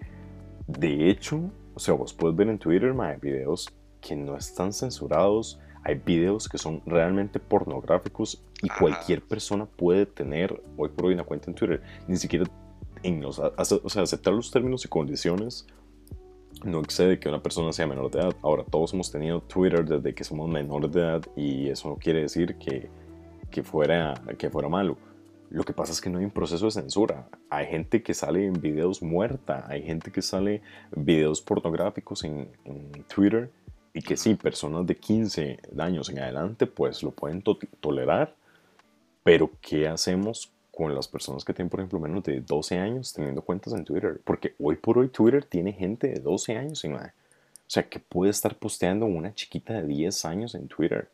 [0.67, 3.69] De hecho, o sea, vos puedes ver en Twitter, hay videos
[4.01, 10.61] que no están censurados, hay videos que son realmente pornográficos y cualquier persona puede tener
[10.75, 11.81] hoy por hoy una cuenta en Twitter.
[12.07, 12.45] Ni siquiera
[13.03, 15.67] en los, o sea, aceptar los términos y condiciones
[16.65, 18.35] no excede que una persona sea menor de edad.
[18.41, 22.21] Ahora, todos hemos tenido Twitter desde que somos menores de edad y eso no quiere
[22.21, 22.89] decir que,
[23.51, 24.97] que, fuera, que fuera malo
[25.49, 27.27] Lo que pasa es que no hay un proceso de censura.
[27.49, 30.61] Hay gente que sale en videos muerta, hay gente que sale
[30.95, 33.49] videos pornográficos en, en Twitter
[33.93, 38.35] y que sí, personas de 15 años en adelante pues lo pueden to- tolerar,
[39.23, 43.41] pero ¿qué hacemos con las personas que tienen, por ejemplo, menos de 12 años teniendo
[43.41, 44.19] cuentas en Twitter?
[44.23, 47.13] Porque hoy por hoy Twitter tiene gente de 12 años en la...
[47.59, 51.09] O sea, que puede estar posteando una chiquita de 10 años en Twitter.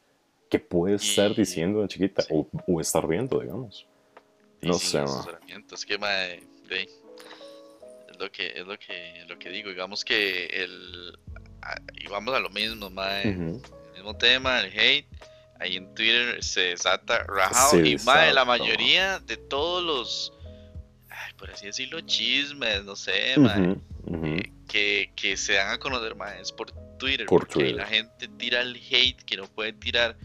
[0.50, 2.24] ¿Qué puede estar Y- diciendo la chiquita?
[2.30, 3.88] O, o estar viendo, digamos.
[4.68, 5.04] No sé, ma.
[5.06, 6.90] asesoramiento, Es que, mae, de-
[8.10, 9.70] es lo que, es lo que, lo que digo.
[9.70, 11.18] Digamos que el,
[11.96, 13.62] y vamos a lo mismo, mae, Ujú.
[13.88, 15.08] el mismo tema, el hate.
[15.60, 17.72] Ahí en Twitter se desata rajado.
[17.72, 20.34] Se y mae, la mayoría de todos los,
[21.10, 24.26] ay, por así decirlo, chismes, no sé, mae, Ujú, ujú.
[24.26, 27.76] eh, que, que se dan a conocer más es por Twitter, Por porque Twitter.
[27.76, 30.18] la gente tira el hate que no puede tirar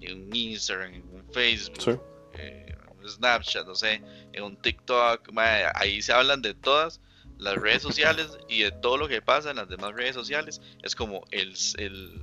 [0.00, 1.90] en un Instagram, en un Facebook, Sí.
[2.34, 2.63] eh,
[3.08, 7.00] Snapchat, no sé, en un TikTok, mae, ahí se hablan de todas
[7.38, 10.60] las redes sociales y de todo lo que pasa en las demás redes sociales.
[10.82, 12.22] Es como el, el,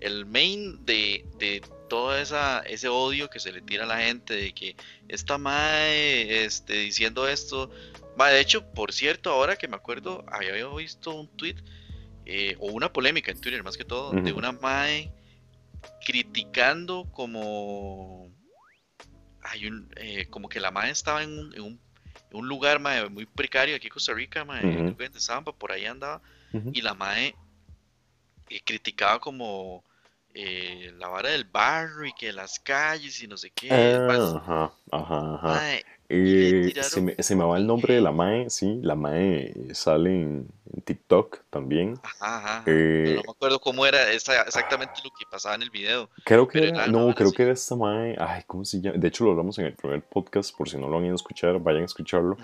[0.00, 4.34] el main de, de todo esa, ese odio que se le tira a la gente
[4.34, 4.76] de que
[5.08, 7.70] esta mae este, diciendo esto.
[8.16, 11.56] Ma, de hecho, por cierto, ahora que me acuerdo, había visto un tweet
[12.26, 15.12] eh, o una polémica en Twitter más que todo de una mae
[16.06, 18.30] criticando como
[19.44, 21.80] hay un eh, como que la mae estaba en un, en un,
[22.30, 24.96] en un lugar mae, muy precario aquí en Costa Rica, Ujú.
[24.96, 26.20] creo que en por ahí andaba
[26.72, 27.34] y la mae
[28.48, 29.84] eh, criticaba como
[30.34, 33.68] eh, la vara del barrio y que las calles y no sé qué.
[34.36, 35.54] ajá, ajá.
[35.54, 38.12] mae, Eh, se, me, se me va el nombre de la.
[38.12, 41.94] Mae, sí, la Mae sale en, en TikTok también.
[42.02, 42.58] Ajá, ajá.
[42.66, 46.08] Eh, Pero no me acuerdo cómo era esa- exactamente lo que pasaba en el video.
[46.24, 47.36] Creo que era, no, creo así.
[47.36, 48.98] que era esta Mae, ay, ¿cómo se llama?
[48.98, 51.16] De hecho lo hablamos en el primer podcast, por si no lo han ido a
[51.16, 52.36] escuchar, vayan a escucharlo.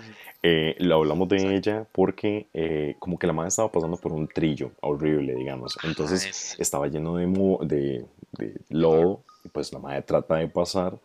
[0.43, 1.55] Eh, lo hablamos de Exacto.
[1.55, 5.77] ella porque eh, como que la Mae estaba pasando por un trillo horrible, digamos.
[5.83, 7.25] Entonces Ah, es- estaba lleno de,
[7.65, 10.97] de, de lodo y pues la Mae trata de pasar,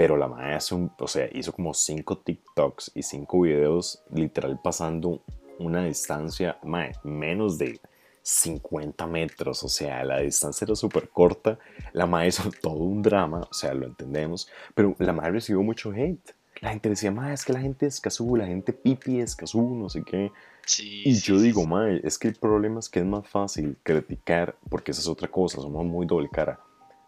[0.00, 4.58] pero la Mae hace un, o sea, hizo como cinco TikToks y cinco videos literal
[4.64, 5.22] pasando
[5.58, 7.78] una distancia, Mae, menos de
[8.22, 11.58] 50 metros, o sea, la distancia era súper corta,
[11.92, 15.92] la Mae hizo todo un drama, o sea, lo entendemos, pero la Mae recibió mucho
[15.92, 16.34] hate.
[16.62, 19.74] La gente decía, Mae, es que la gente es Escazú, la gente pipi es Escazú,
[19.74, 20.32] no sé qué.
[20.64, 23.76] sí, Y yo sí, digo, mae, es que el problema es que es más fácil
[23.82, 26.58] criticar, porque esa es otra cosa, somos muy doble cara.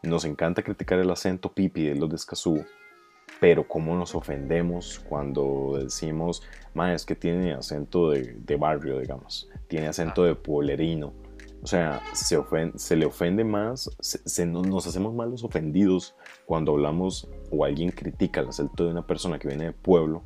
[0.02, 2.62] Nos encanta criticar el acento pipi de los de Escazú,
[3.40, 6.42] pero cómo nos ofendemos cuando decimos,
[6.75, 11.12] mae, es que tiene acento de, de barrio, digamos, tiene acento de pueblerino.
[11.62, 15.45] O sea, se, ofen- se le ofende más, se, se nos, nos hacemos más los
[15.45, 20.25] ofendidos cuando hablamos o alguien critica el acento de una persona que viene de pueblo,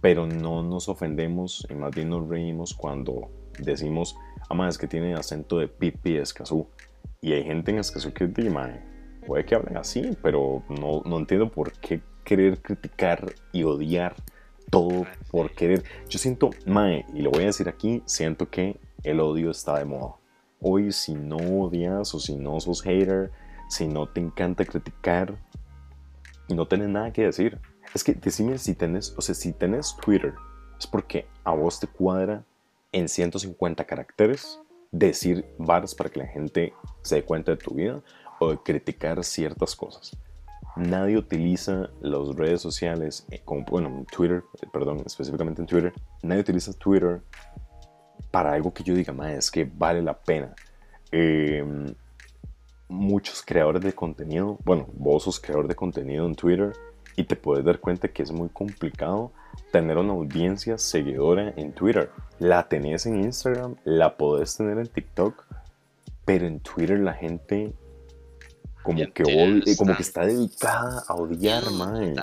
[0.00, 4.16] pero no nos ofendemos y más bien nos reímos cuando decimos,
[4.48, 6.66] ah, mae, es que tiene acento de pipi de Escazú.
[7.20, 8.50] Y hay gente en Escazú que dice,
[9.26, 14.14] puede que hablen así, pero no, no entiendo por qué querer criticar y odiar
[14.70, 15.82] todo Mae, por querer.
[16.08, 19.84] Yo siento, mae, y lo voy a decir aquí, siento que el odio está de
[19.84, 20.16] moda.
[20.60, 23.30] Hoy si no odias o si no sos hater,
[23.68, 25.38] si no te encanta criticar
[26.54, 27.58] no tenés nada que decir.
[27.94, 30.34] Es que decime si tenés, o sea, si tenés Twitter,
[30.78, 32.44] es porque a vos te cuadra
[32.92, 38.02] en 150 caracteres decir varas para que la gente se dé cuenta de tu vida
[38.38, 40.16] o de criticar ciertas cosas.
[40.80, 46.40] Nadie utiliza las redes sociales, eh, bueno, en Twitter, eh, perdón, específicamente en Twitter, nadie
[46.40, 47.20] utiliza Twitter
[48.30, 50.54] para algo que yo diga, "Ma, es que vale la pena.
[51.12, 51.62] Eh,
[52.88, 56.72] muchos creadores de contenido, bueno, vos sos creador de contenido en Twitter
[57.14, 59.32] y te puedes dar cuenta que es muy complicado
[59.72, 62.10] tener una audiencia seguidora en Twitter.
[62.38, 65.44] La tenés en Instagram, la podés tener en TikTok,
[66.24, 67.74] pero en Twitter la gente
[68.82, 72.14] como Y en que, Twitter odi- como que está dedicada a odiar, mae.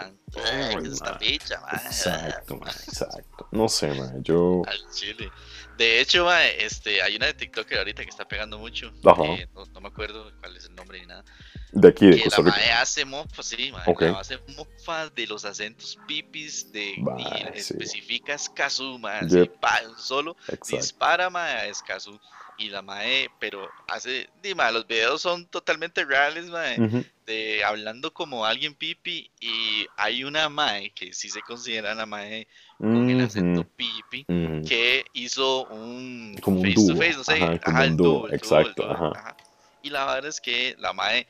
[0.84, 1.20] esta mae.
[1.20, 1.76] picha, mae.
[1.86, 3.48] Exacto, mae, exacto.
[3.52, 4.62] No sé, mae, yo...
[4.68, 5.32] Al chile.
[5.78, 8.92] De hecho, mae, este, hay una de TikToker ahorita que está pegando mucho.
[9.06, 9.24] Ajá.
[9.26, 11.24] eh, no, no me acuerdo cuál es el nombre ni nada.
[11.72, 12.58] De aquí, de Que Costa la Rica.
[12.58, 13.84] mae hace mofas, sí, mae.
[13.86, 14.02] Ok.
[14.02, 17.74] La mae hace mofas de los acentos pipis de Bah, y sí.
[17.74, 19.22] especifica Escazú, mae.
[19.28, 19.40] Yep.
[19.42, 20.78] así, pa, solo Exacto.
[20.78, 22.20] dispara mae a Escazú.
[22.58, 26.80] Y la mae, pero hace, di, mae, los videos son totalmente reales, mae.
[27.26, 32.48] De hablando como alguien pipi y hay una mae que sí se considera la mae
[32.80, 34.26] con el acento Ujú, pipi
[34.68, 37.98] que hizo un Como un face to dúo, face, no sé, ajá, como el un
[37.98, 39.36] dúo, el exacto, ajá.
[39.84, 41.28] Y la verdad es que la mae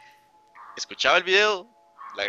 [0.76, 1.68] escuchaba el video,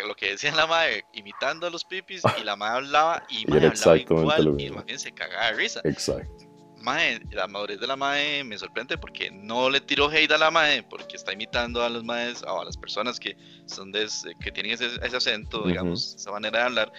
[0.06, 3.66] lo que decía la madre, imitando a los pipis, y la madre hablaba, y, mae,
[3.66, 5.80] hablaba igual, y más bien se cagaba de risa.
[5.84, 6.47] Exacto.
[6.80, 10.50] Mae, la madurez de la mae me sorprende porque no le tiró hate a la
[10.50, 13.36] mae porque está imitando a los maes o a las personas que
[13.66, 14.06] son de
[14.40, 16.92] que tienen ese, ese acento, digamos, esa manera de hablar.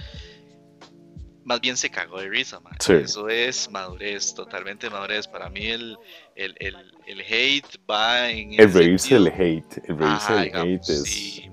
[1.45, 2.73] Más bien se cagó de risa, mae.
[2.79, 2.93] Sí.
[2.93, 5.27] Eso es madurez, totalmente madurez.
[5.27, 5.97] Para mí el,
[6.35, 6.75] el, el,
[7.07, 9.81] el hate va en El reírse del hate.
[9.87, 11.49] El reírse del hate es.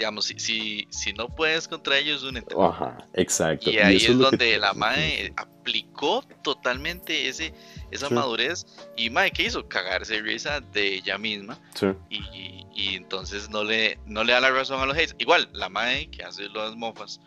[0.00, 2.54] Digamos, si, si, si no puedes contra ellos, únete.
[2.58, 3.70] Ajá, exacto.
[3.70, 7.52] Y ahí es que- donde la MAE aplicó totalmente ese,
[7.90, 8.14] esa Sí.
[8.14, 8.64] madurez.
[8.96, 9.68] Y MAE, ¿qué hizo?
[9.68, 11.58] Cagarse risa de ella misma.
[11.74, 15.14] Sí, Y, y entonces no le, no le da la razón a los hates.
[15.18, 17.20] Igual, la MAE que hace las mofas,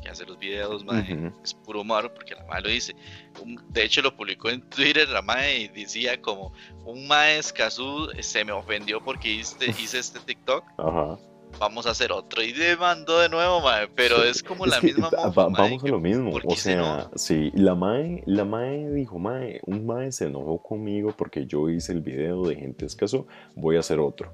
[0.00, 1.32] que hace los videos, MAE, Ujú.
[1.42, 2.94] es puro humor, porque la MAE lo dice.
[3.40, 6.52] Un- de hecho, lo publicó en Twitter, la MAE, y decía como,
[6.84, 10.64] un MAE escazú se me ofendió porque hice, hice este TikTok.
[10.78, 11.18] Ajá.
[11.58, 12.42] Vamos a hacer otro.
[12.42, 13.88] Y le mandó de nuevo, MAE.
[13.94, 16.00] Pero es como Es la que misma va- mofa, va- mae, vamos a que- lo
[16.00, 16.30] mismo.
[16.30, 17.10] ¿por O se sea, enoja?
[17.16, 21.92] sí, la Mae, la Mae dijo, Mae, un Mae se enojó conmigo porque yo hice
[21.92, 24.32] el video de gente escaso, voy a hacer otro.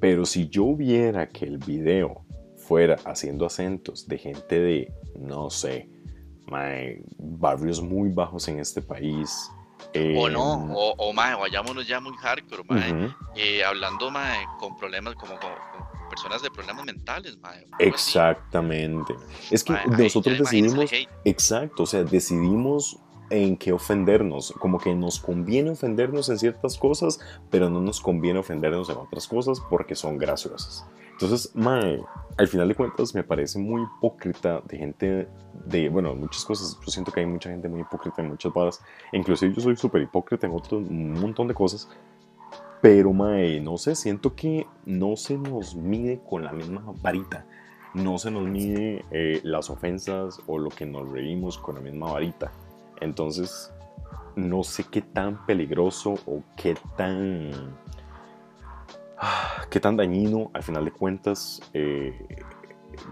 [0.00, 2.22] Pero si yo viera que el video
[2.56, 5.88] fuera haciendo acentos de gente de, no sé,
[6.50, 9.50] Mae, barrios muy bajos en este país.
[10.18, 12.92] O no, o, o mae, vayámonos ya muy hardcore, mae.
[12.92, 17.66] ujú, eh, hablando, mae, con problemas, como con, con personas de problemas mentales, mae.
[17.78, 19.14] Exactamente.
[19.50, 20.90] Es que Mae, nosotros decidimos.
[21.24, 22.98] Exacto, o sea, decidimos
[23.30, 28.38] en qué ofendernos, como que nos conviene ofendernos en ciertas cosas, pero no nos conviene
[28.38, 30.86] ofendernos en otras cosas porque son graciosas.
[31.12, 32.00] Entonces, mae,
[32.36, 35.28] al final de cuentas me parece muy hipócrita de gente
[35.66, 38.80] de, bueno, muchas cosas, yo siento que hay mucha gente muy hipócrita en muchas varas,
[39.12, 41.88] inclusive yo soy súper hipócrita en otro un montón de cosas,
[42.80, 47.44] pero mae, no sé, siento que no se nos mide con la misma varita
[47.94, 52.12] no se nos mide eh, las ofensas o lo que nos reímos con la misma
[52.12, 52.52] varita.
[53.00, 53.72] Entonces,
[54.36, 57.50] no sé qué tan peligroso o qué tan.
[59.18, 62.14] ah, qué tan dañino, al final de cuentas, eh,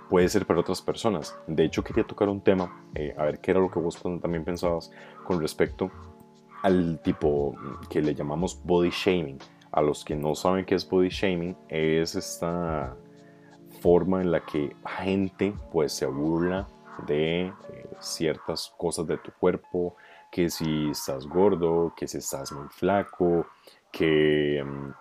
[0.09, 1.37] puede ser para otras personas.
[1.47, 4.45] De hecho, quería tocar un tema, eh, a ver qué era lo que vos también
[4.45, 4.91] pensabas
[5.25, 5.91] con respecto
[6.63, 7.55] al tipo
[7.89, 9.39] que le llamamos body shaming.
[9.77, 12.97] A los que no saben qué es body shaming, es esta
[13.81, 16.67] forma en la que gente pues se burla
[17.07, 17.53] de eh,
[18.01, 19.95] ciertas cosas de tu cuerpo,
[20.33, 23.47] que si estás gordo, que si estás muy flaco,
[23.93, 24.95] que mm,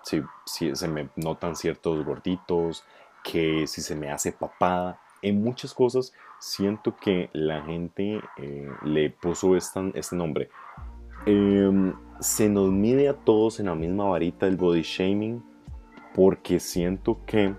[0.45, 2.83] si, se me notan ciertos gorditos,
[3.23, 9.09] que si se me hace papada, en muchas cosas siento que la gente eh, le
[9.09, 10.49] puso esta- este nombre.
[11.25, 15.43] Em, se nos mide a todos en la misma varita el body shaming
[16.13, 17.54] porque siento que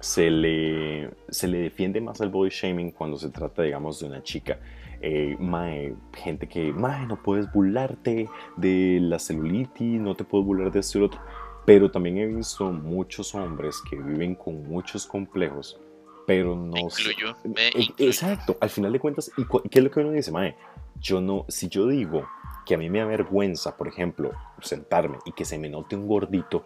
[0.00, 4.22] se le, se le defiende más al body shaming cuando se trata, digamos, de una
[4.22, 4.58] chica.
[5.00, 10.70] Eh, mae, gente que, mae, no puedes burlarte de la celulitis, no te puedes burlar
[10.70, 11.20] de esto y lo otro.
[11.64, 15.80] Pero también he visto muchos hombres que viven con muchos complejos,
[16.26, 16.72] pero no...
[16.72, 18.10] Me sé- incluyo, me e- incluyo.
[18.10, 20.56] Exacto, al final de cuentas, ¿y qué es lo que uno dice, mae?
[21.00, 22.24] Yo no, si yo digo
[22.64, 26.06] que a mí me da vergüenza, por ejemplo, sentarme y que se me note un
[26.06, 26.64] gordito,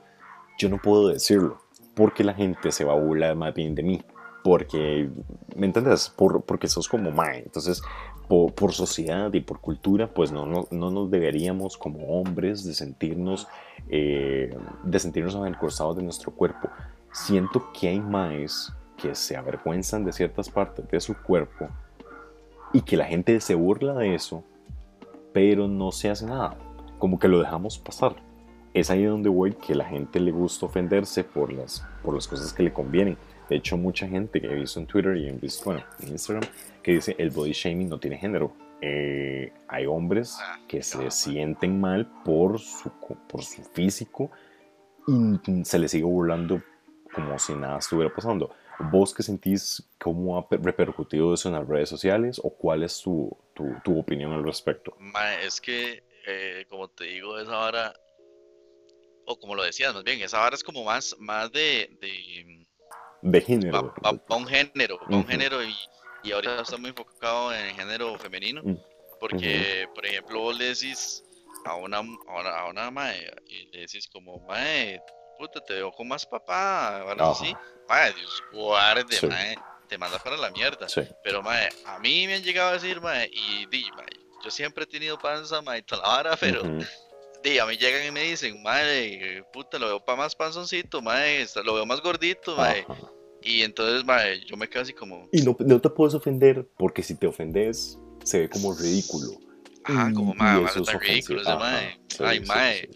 [0.58, 1.58] yo no puedo decirlo,
[1.94, 4.02] porque la gente se va a burlar más bien de mí,
[4.42, 5.10] porque,
[5.56, 6.08] ¿me entiendes?
[6.08, 7.82] Por, porque sos como mae, entonces,
[8.28, 12.74] por, por sociedad y por cultura, pues no, no, no nos deberíamos como hombres de
[12.74, 13.48] sentirnos,
[13.88, 16.68] eh, de sentirnos avergonzados de nuestro cuerpo.
[17.12, 21.68] Siento que hay maes que se avergüenzan de ciertas partes de su cuerpo
[22.72, 24.44] y que la gente se burla de eso,
[25.36, 26.56] pero no se hace nada,
[26.98, 28.16] como que lo dejamos pasar.
[28.72, 32.54] Es ahí donde voy que la gente le gusta ofenderse por las, por las cosas
[32.54, 33.18] que le convienen.
[33.50, 36.42] De hecho, mucha gente que he visto en Twitter y en, bueno, en Instagram
[36.82, 38.50] que dice el body shaming no tiene género.
[38.80, 42.90] Eh, hay hombres Ah, que se sienten mal por su,
[43.28, 44.30] por su físico
[45.06, 46.62] y se les sigue burlando
[47.14, 48.52] como si nada estuviera pasando.
[48.90, 49.86] ¿Vos qué sentís?
[50.00, 52.40] ¿Cómo ha pe- repercutido eso en las redes sociales?
[52.42, 54.94] ¿O cuál es tu, tu, tu opinión al respecto?
[55.42, 57.94] Es que, eh, como te digo, esa vara,
[59.26, 62.66] o como lo decías, más bien, esa vara es como más, más de, de
[63.22, 63.40] De
[63.72, 63.94] va, género.
[64.04, 65.30] va- va un género, va un Ujú.
[65.32, 65.74] género y,
[66.22, 68.74] y ahorita está muy enfocado en el género femenino, Mm,
[69.20, 71.24] porque, por ejemplo, vos le decís
[71.64, 72.00] a una, a
[72.40, 75.00] una, a una mae, y le decís como, mae,
[75.38, 77.52] puta, te veo con más papá, varas así,
[77.88, 79.26] mae, Dios guarde, Sí.
[79.28, 80.88] mae, te manda para la mierda.
[80.88, 81.02] Sí.
[81.24, 84.06] Pero, mae, a mí me han llegado a decir, mae, y di, mae,
[84.44, 86.84] yo siempre he tenido panza, mae, toda la vara, pero, Ujú.
[87.42, 91.42] di, a mí llegan y me dicen, mae, puta, lo veo para más panzoncito, mae,
[91.42, 93.10] está- lo veo más gordito, mae, Ajá.
[93.42, 95.28] Y entonces, mae, yo me quedo así como.
[95.30, 99.38] Y no, no te puedes ofender porque si te ofendes se ve como ridículo.
[99.84, 102.00] Ajá, como mae, mae, es ridículo ese mae.
[102.24, 102.90] Ay, mae.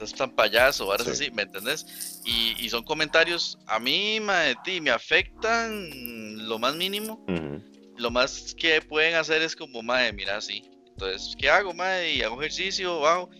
[0.00, 0.04] Sí.
[0.04, 1.10] Estás tan payaso, ahora Sí.
[1.10, 2.20] así, ¿me entendés?
[2.24, 7.24] Y, y son comentarios, a mí, mae, ti, me afectan lo más mínimo.
[7.28, 7.62] Ujú,
[7.96, 10.62] Lo más que pueden hacer es como, mae, mira, así.
[10.88, 12.14] Entonces, ¿qué hago, mae?
[12.14, 13.30] Y hago ejercicio, hago.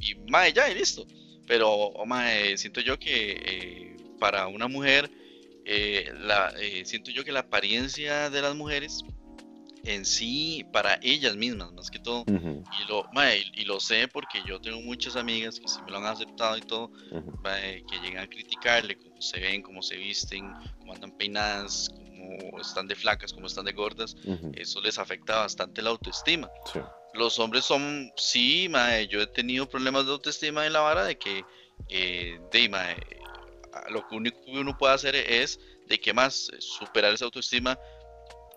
[0.00, 1.06] Y, mae, ya, y listo.
[1.46, 5.10] Pero, oh, mae, siento yo que eh, para una mujer,
[5.64, 9.02] eh, la, eh, siento yo que la apariencia de las mujeres
[9.84, 14.06] en sí, para ellas mismas, más que todo, y lo, mae, y, y lo sé
[14.08, 16.90] porque yo tengo muchas amigas que sí me lo han aceptado y todo,
[17.42, 22.60] mae, que llegan a criticarle cómo se ven, cómo se visten, cómo andan peinadas, cómo
[22.60, 24.16] están de flacas, cómo están de gordas,
[24.54, 26.50] eso les afecta bastante la autoestima.
[26.72, 26.80] sí.
[27.14, 31.18] Los hombres son, sí, mae, yo he tenido problemas de autoestima en la vara de
[31.18, 31.44] que,
[31.90, 32.96] eh, de, mae,
[33.90, 37.78] lo único que uno puede hacer es, de que más, superar esa autoestima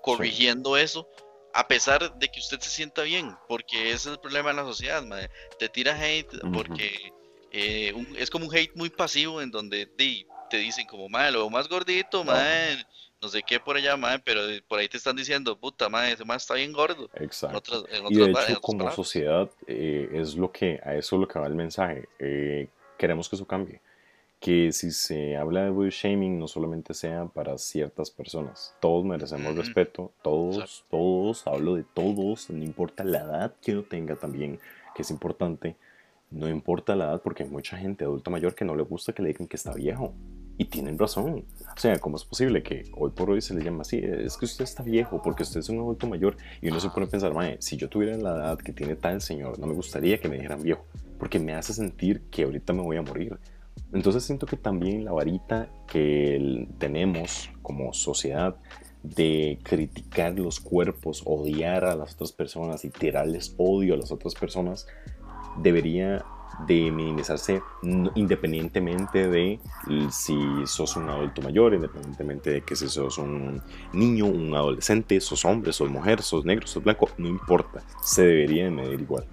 [0.06, 1.08] corrigiendo eso,
[1.54, 4.64] a pesar de que usted se sienta bien, porque ese es el problema de la
[4.64, 5.04] sociedad,
[5.58, 6.52] te tira hate Ujú.
[6.54, 7.12] porque
[7.52, 11.32] eh, un- es como un hate muy pasivo en donde di, te dicen como, mae,
[11.32, 12.78] lo veo más gordito, mae,
[13.22, 16.24] no sé qué por allá, mae, pero por ahí te están diciendo, puta, mae, ese
[16.36, 17.10] está bien gordo.
[17.16, 17.58] Exacto.
[17.58, 18.96] otras, Y de hecho, como palabras.
[18.96, 22.08] sociedad, eh, es lo que, a eso es lo que va el mensaje.
[22.20, 23.80] Eh, queremos que eso cambie.
[24.40, 28.76] Que si se habla de body shaming, no solamente sea para ciertas personas.
[28.80, 29.62] Todos merecemos Ujú.
[29.62, 30.12] respeto.
[30.22, 30.86] Todos, Exacto.
[30.92, 34.60] todos, hablo de todos, no importa la edad que uno tenga también,
[34.94, 35.76] que es importante.
[36.32, 39.22] No importa la edad, porque hay mucha gente adulta mayor que no le gusta que
[39.24, 40.14] le digan que está viejo.
[40.58, 41.46] Y tienen razón.
[41.76, 44.00] O sea, ¿cómo es posible que hoy por hoy se le llama así?
[44.02, 47.08] Es que usted está viejo porque usted es un adulto mayor y uno se pone
[47.08, 50.18] a pensar, mae, si yo tuviera la edad que tiene tal señor, no me gustaría
[50.20, 50.86] que me dijeran viejo,
[51.20, 53.38] porque me hace sentir que ahorita me voy a morir.
[53.94, 58.56] Entonces siento que también la varita que tenemos como sociedad
[59.04, 64.34] de criticar los cuerpos, odiar a las otras personas y tirarles odio a las otras
[64.34, 64.88] personas,
[65.62, 66.26] debería
[66.68, 67.62] de minimizarse
[68.16, 69.60] independientemente de
[70.10, 73.62] si sos un adulto mayor, independientemente de que si sos un
[73.94, 78.66] niño, un adolescente, sos hombre, sos mujer, sos negro, sos blanco, no importa, se debería
[78.66, 79.26] de medir igual.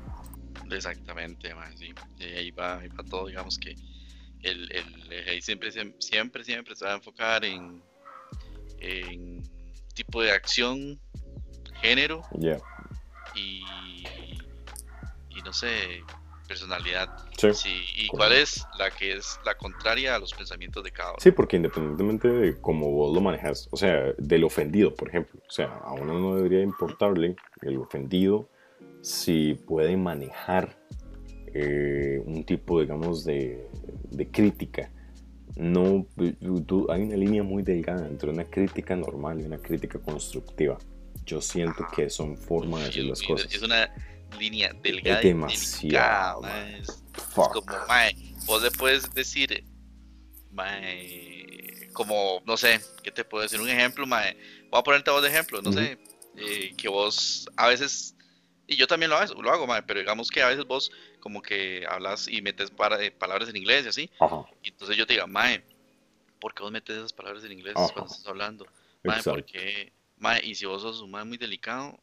[0.71, 1.93] Exactamente, mae, sí.
[2.19, 3.77] Y ahí va, ahí va todo, digamos que
[4.43, 7.83] el, el, el siempre, siem- siempre, siempre se va a enfocar en,
[8.81, 9.43] en
[9.95, 11.01] tipo de acción,
[11.81, 12.23] género
[13.35, 13.63] y,
[15.31, 16.03] y no sé,
[16.47, 17.09] personalidad.
[17.39, 17.53] Sí.
[17.55, 21.19] Sí, y cuál es la que es la contraria a los pensamientos de cada uno.
[21.21, 25.51] Sí, porque independientemente de cómo vos lo manejas, o sea, del ofendido, por ejemplo, o
[25.51, 28.49] sea, a uno no debería importarle el ofendido
[29.01, 30.79] si puede manejar
[31.55, 33.67] eh, un tipo, digamos, de,
[34.17, 34.91] de crítica.
[35.57, 36.07] No,
[36.67, 40.79] tú- hay una línea muy delgada entre una crítica normal y una crítica constructiva.
[41.27, 43.53] Yo siento que son formas de decir las cosas.
[43.53, 43.91] Es una
[44.39, 45.21] línea delgada.
[45.23, 47.03] y demasiado, delicada, es-
[47.35, 47.53] Fuck.
[47.53, 49.63] como, mae, vos le puedes decir,
[50.51, 53.61] mae, como, no sé, ¿qué te puedo decir?
[53.61, 54.37] Un ejemplo, mae,
[54.71, 55.79] voy a ponerte a vos de ejemplo, no Ujú.
[55.79, 55.99] sé,
[56.37, 58.15] eh, que vos a veces,
[58.67, 60.91] y yo también lo hago, lo hago, mae, pero digamos que a veces vos
[61.23, 64.97] como que hablas y metes para- eh, palabras en inglés y así, Ajá, y entonces
[64.97, 65.63] yo te diga, mae,
[66.41, 67.93] ¿por qué vos metes esas palabras en inglés Ajá.
[67.95, 68.67] cuando estás hablando?
[69.05, 69.31] Mae, exacto.
[69.41, 71.99] porque, mae, y si vos sos un mae muy delicado,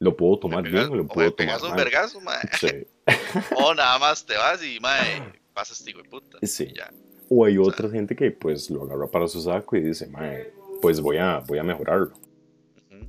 [0.00, 1.76] ¿Lo puedo tomar pegas- bien o lo o puedo tomar mal?
[1.76, 2.40] vergazo, mae.
[2.58, 2.86] Sí.
[3.68, 6.38] O nada más te vas y, mae, pasas este de puta.
[6.42, 6.72] Sí.
[6.74, 6.90] ya.
[7.28, 10.52] O hay otra gente que pues lo agarra para su saco y dice, "Mae,
[10.82, 12.12] pues voy a, voy a mejorarlo.
[12.90, 13.06] Ujú.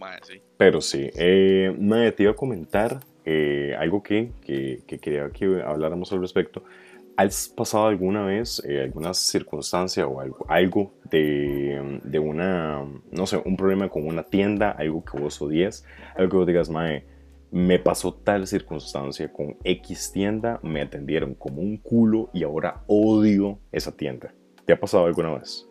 [0.00, 0.40] Mae, sí.
[0.56, 3.00] Pero sí, eh, mae, te iba a comentar
[3.30, 6.64] eh, algo que, que, que quería que habláramos al respecto.
[7.14, 13.56] ¿Has pasado alguna vez eh, alguna circunstancia o algo, de, de una, no sé, un
[13.58, 15.84] problema con una tienda, algo que vos odies,
[16.16, 17.04] algo que vos digas, mae,
[17.50, 23.58] me pasó tal circunstancia con X tienda, me atendieron como un culo y ahora odio
[23.72, 24.32] esa tienda?
[24.64, 25.68] ¿Te ha pasado alguna vez?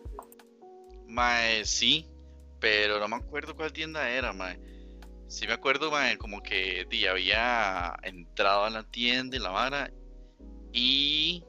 [1.08, 2.05] Mae, sí,
[2.60, 4.77] pero no me acuerdo cuál tienda era, mae.
[5.28, 9.92] Sí me acuerdo, mae, como que di, había entrado a la tienda y la vara
[10.72, 11.44] y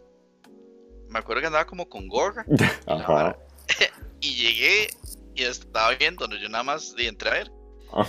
[1.09, 2.45] me acuerdo que andaba como con gorra
[2.87, 3.37] Ajá,
[4.21, 4.89] y llegué
[5.35, 7.53] y estaba viendo, yo nada más di, entré a ver,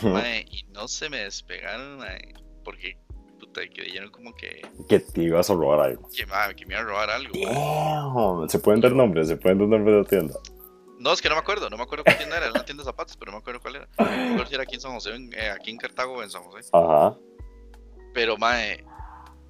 [0.04, 2.98] mae, y no se me despegaron, mae, porque
[3.40, 6.10] puta, creyeron como que, Que te ibas a robar algo.
[6.16, 7.34] que, mae, que me iba a robar algo.
[7.40, 8.50] Damn.
[8.50, 10.40] Se pueden dar nombres, se pueden dar nombres de la tienda.
[11.00, 12.84] No, es que no me acuerdo, no me acuerdo cuál tienda era, era una tienda
[12.84, 13.88] de zapatos, pero no me acuerdo cuál era.
[13.98, 16.24] No me acuerdo si era aquí en San José, en- eh, aquí en Cartago o
[16.24, 16.70] en San José.
[16.74, 17.18] Ajá.
[18.14, 18.84] Pero, mae,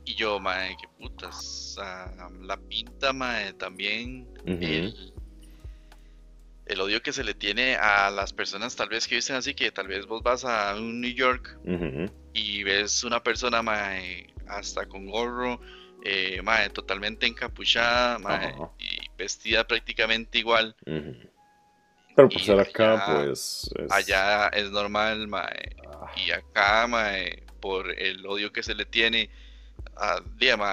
[0.06, 1.76] y yo, mae, qué putas.
[1.80, 4.28] ah, la pinta, mae, también.
[4.46, 4.58] Ujú.
[4.62, 5.14] el-
[6.66, 9.72] el odio que se le tiene a las personas tal vez que dicen así, que
[9.72, 11.58] tal vez vos vas a un New York
[12.32, 13.64] y ves una persona
[14.48, 15.60] hasta con gorro,
[16.06, 16.40] eh,
[16.72, 18.20] totalmente encapuchada
[18.78, 20.76] y vestida prácticamente igual.
[22.28, 23.70] Pero pues acá, pues...
[23.90, 26.12] Allá es normal, mae, ah.
[26.16, 29.30] y acá, mae, por el odio que se le tiene
[29.96, 30.22] a,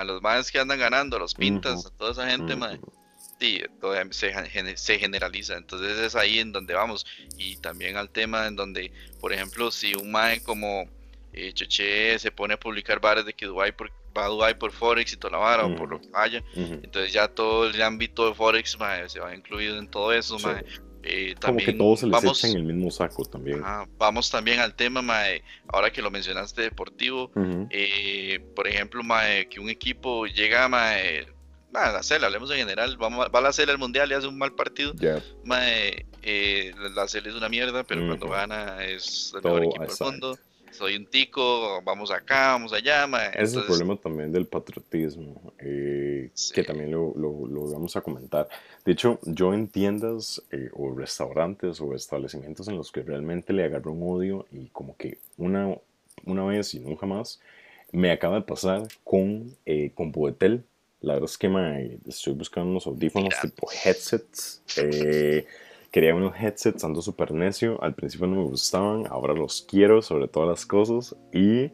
[0.04, 2.80] los maes que andan ganando, los pintas, a toda esa gente, mae
[3.38, 3.62] sí,
[4.10, 5.56] se, se, generaliza.
[5.56, 7.06] Entonces es ahí en donde vamos.
[7.36, 10.88] Y también al tema en donde, por ejemplo, si un mae como
[11.32, 14.72] eh, Choche se pone a publicar bares de que Dubai por, va a Dubai por
[14.72, 18.28] Forex y toda la vara o por lo que vaya, entonces ya todo el ámbito
[18.28, 18.78] de Forex
[19.08, 20.38] se va incluido en todo eso.
[21.08, 23.62] Eh, como que todos se les vamos, echa en el mismo saco también.
[23.96, 27.30] vamos también al tema, mae, ahora que lo mencionaste deportivo,
[27.70, 31.26] eh, por ejemplo, mae, que un equipo llega, mae,
[31.72, 34.38] la CEL, hablemos en general, va, va a la CEL al mundial y hace un
[34.38, 34.94] mal partido.
[36.22, 40.38] Eh, la CEL es una mierda, pero cuando gana es el mejor equipo del mundo.
[40.72, 43.08] Soy un tico, vamos acá, vamos allá.
[43.34, 46.05] es el problema también del patriotismo, eh,
[46.54, 48.48] que también lo, lo, vamos a comentar.
[48.84, 53.64] De hecho, yo en tiendas eh, o restaurantes o establecimientos en los que realmente le
[53.64, 55.76] agarro un odio y como que una,
[56.24, 57.40] una vez y nunca más,
[57.92, 59.54] me acaba de pasar con,
[59.94, 60.64] con Boetel
[61.00, 64.62] la verdad es que me, estoy buscando unos audífonos tipo headsets.
[64.76, 65.46] Eh,
[65.90, 67.80] quería unos headsets, ando súper necio.
[67.82, 71.14] Al principio no me gustaban, ahora los quiero sobre todas las cosas.
[71.32, 71.70] Y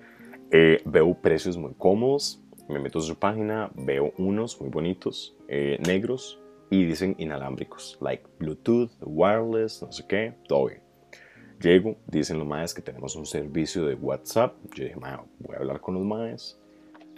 [0.51, 2.41] eh, veo precios muy cómodos.
[2.69, 6.41] Me meto a su página, veo unos muy bonitos, eh, negros,
[6.71, 10.83] y dicen inalámbricos, like Bluetooth, wireless, no sé qué, todo bien.
[11.61, 14.57] Llego, dicen los maes que tenemos un servicio de WhatsApp.
[14.75, 16.59] Yo dije, voy a hablar con los maes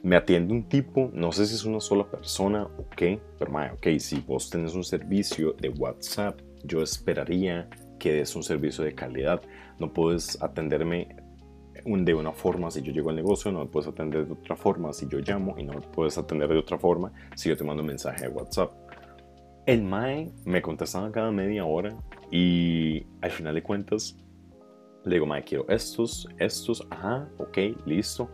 [0.04, 3.72] me atiende un tipo, no sé si es una sola persona o qué, pero mae,
[3.72, 8.94] ok, si vos tenés un servicio de WhatsApp, yo esperaría que des un servicio de
[8.94, 9.40] calidad.
[9.78, 11.16] No puedes atenderme
[11.84, 14.92] de una forma si yo llego al negocio, no me puedes atender de otra forma
[14.92, 17.82] si yo llamo y no me puedes atender de otra forma si yo te mando
[17.82, 18.72] un mensaje de WhatsApp.
[19.66, 21.96] El MAE me contestaba cada media hora
[22.30, 24.16] y al final de cuentas
[25.04, 28.28] le digo, MAE, quiero estos, estos, ajá, ok, listo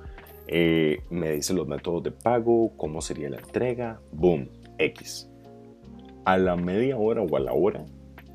[0.52, 4.48] eh, me dice los métodos de pago, cómo sería la entrega, boom,
[4.78, 5.30] X.
[6.24, 7.86] A la media hora o a la hora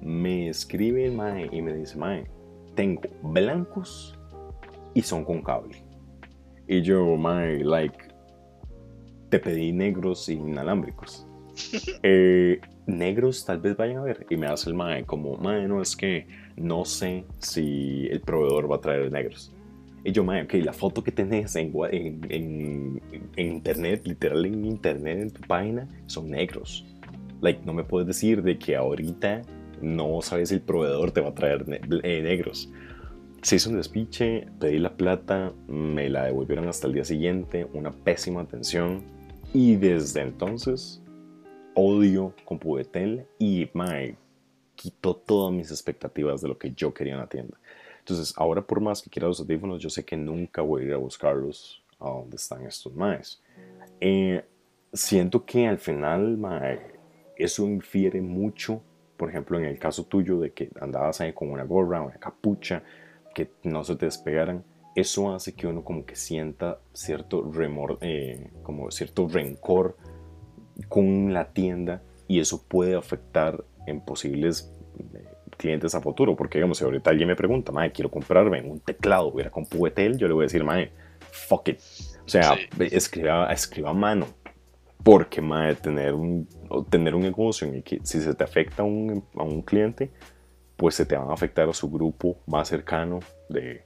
[0.01, 2.25] me escribe el Mae y me dice, Mae,
[2.73, 4.14] tengo blancos
[4.95, 5.83] y son con cable.
[6.67, 7.97] Y yo, Mae, like,
[9.29, 11.27] te pedí negros y inalámbricos.
[12.03, 14.25] Eh, negros tal vez vayan a ver.
[14.29, 18.71] Y me hace el Mae como, Mae, no es que no sé si el proveedor
[18.71, 19.51] va a traer negros.
[20.03, 21.73] Y yo, ok, la foto que tenés en,
[22.29, 23.01] en,
[23.35, 26.85] en, internet, literal en internet, en tu página, son negros.
[27.41, 29.41] Like, no me puedes decir de que ahorita
[29.81, 31.65] no sabes si el proveedor te va a traer
[32.03, 32.69] eh, negros.
[33.45, 37.91] Se hizo un despiche, pedí la plata, me la devolvieron hasta el día siguiente, una
[37.91, 39.03] pésima atención.
[39.53, 40.99] Y desde entonces,
[41.75, 44.15] odio con Pubetel y, my,
[44.73, 47.55] quitó todas mis expectativas de lo que yo quería en la tienda.
[47.99, 50.93] Entonces, ahora por más que quiera los audífonos, yo sé que nunca voy a ir
[50.93, 53.43] a buscarlos a donde están estos maes.
[54.01, 54.43] Eh,
[54.91, 56.39] siento que al final,
[57.35, 58.81] eso infiere mucho,
[59.17, 62.81] por ejemplo, en el caso tuyo de que andabas ahí con una gorra, una capucha,
[63.35, 64.63] que no se te despegaran,
[64.95, 69.97] eso hace que uno como que sienta cierto remor, eh, como cierto rencor
[70.87, 74.73] con la tienda y eso puede afectar en posibles
[75.13, 75.25] eh,
[75.57, 79.31] clientes a futuro, porque digamos, si ahorita alguien me pregunta, mae, quiero comprarme un teclado,
[79.31, 80.91] voy a con Puetel, yo le voy a decir, mae,
[81.31, 81.79] fuck it.
[82.25, 84.27] O sea, escriba, escriba a mano,
[85.03, 86.47] porque mae, tener un,
[86.89, 90.09] tener un negocio en el que si se te afecta a un, a un cliente,
[90.77, 93.19] pues se te van a afectar a su grupo más cercano
[93.49, 93.83] de,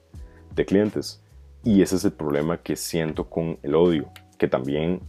[0.68, 1.24] clientes.
[1.64, 5.00] Y ese es el problema que siento con el odio, que también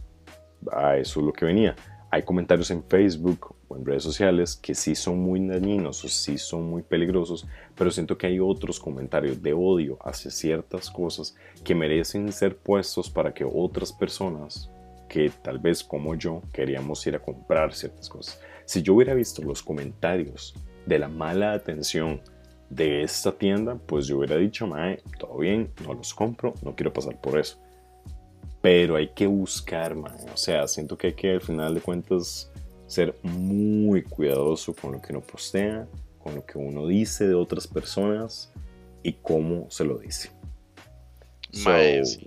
[0.71, 1.75] a eso es lo que venía.
[2.09, 6.69] Hay comentarios en Facebook en redes sociales que sí son muy dañinos o sí son
[6.69, 12.31] muy peligrosos, pero siento que hay otros comentarios de odio hacia ciertas cosas que merecen
[12.31, 14.69] ser puestos para que otras personas
[15.09, 18.39] que tal vez como yo queríamos ir a comprar ciertas cosas.
[18.63, 20.55] Si yo hubiera visto los comentarios
[20.91, 22.21] de la mala atención
[22.69, 26.91] de esta tienda, pues yo hubiera dicho, mae, todo bien, no los compro, no quiero
[26.91, 27.57] pasar por eso.
[28.61, 30.29] Pero hay que buscar, mae.
[30.33, 32.51] O sea, siento que hay que al final de cuentas
[32.87, 35.87] ser muy cuidadoso con lo que uno postea,
[36.21, 38.51] con lo que uno dice de otras personas
[39.01, 40.29] y cómo se lo dice.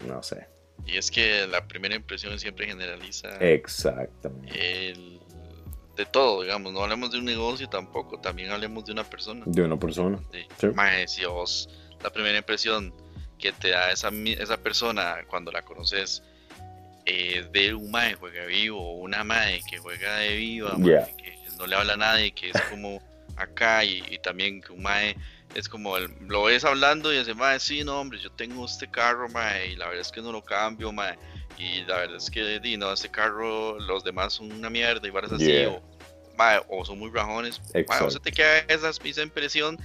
[0.07, 0.47] no sé.
[0.87, 3.37] Y es que la primera impresión siempre generaliza.
[3.41, 4.91] Exactamente.
[4.91, 5.21] El,
[5.97, 9.42] de todo, digamos, no hablemos de un negocio tampoco, también hablemos de una persona.
[9.47, 10.18] De una persona.
[10.32, 10.47] Sí.
[10.61, 10.66] Sí.
[10.68, 11.68] Mae, si vos,
[12.03, 12.92] la primera impresión
[13.38, 16.22] que te da esa, esa persona cuando la conoces
[17.07, 21.14] eh, de un mae que juega vivo, o una mae que juega de viva, mae,
[21.16, 23.01] que no le habla a nadie, que es como
[23.36, 25.16] acá, y, y también que un mae
[25.55, 28.90] es como, el- lo ves hablando y dice, mae, sí, no, hombre, yo tengo este
[28.90, 31.16] carro, mae, y la verdad es que no lo cambio, mae,
[31.59, 35.11] y la verdad es que, di, no, este carro, los demás son una mierda, y
[35.11, 35.70] varas así, Yeah.
[35.70, 35.82] o,
[36.36, 38.20] mae, o son muy rajones, mae, o se Exacto.
[38.20, 39.78] te queda esa, esa impresión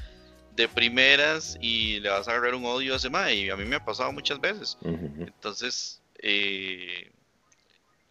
[0.55, 3.65] de primeras y le vas a agarrar un odio a ese mae, y a mí
[3.65, 4.77] me ha pasado muchas veces.
[4.83, 7.11] Entonces, eh,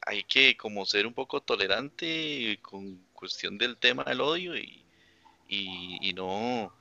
[0.06, 4.82] hay que como ser un poco tolerante con cuestión del tema del odio y,
[5.48, 6.72] y, y no,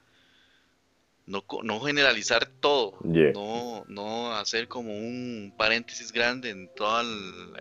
[1.28, 3.32] no, no generalizar todo, Yeah.
[3.34, 7.08] no, no hacer como un paréntesis grande en todo el,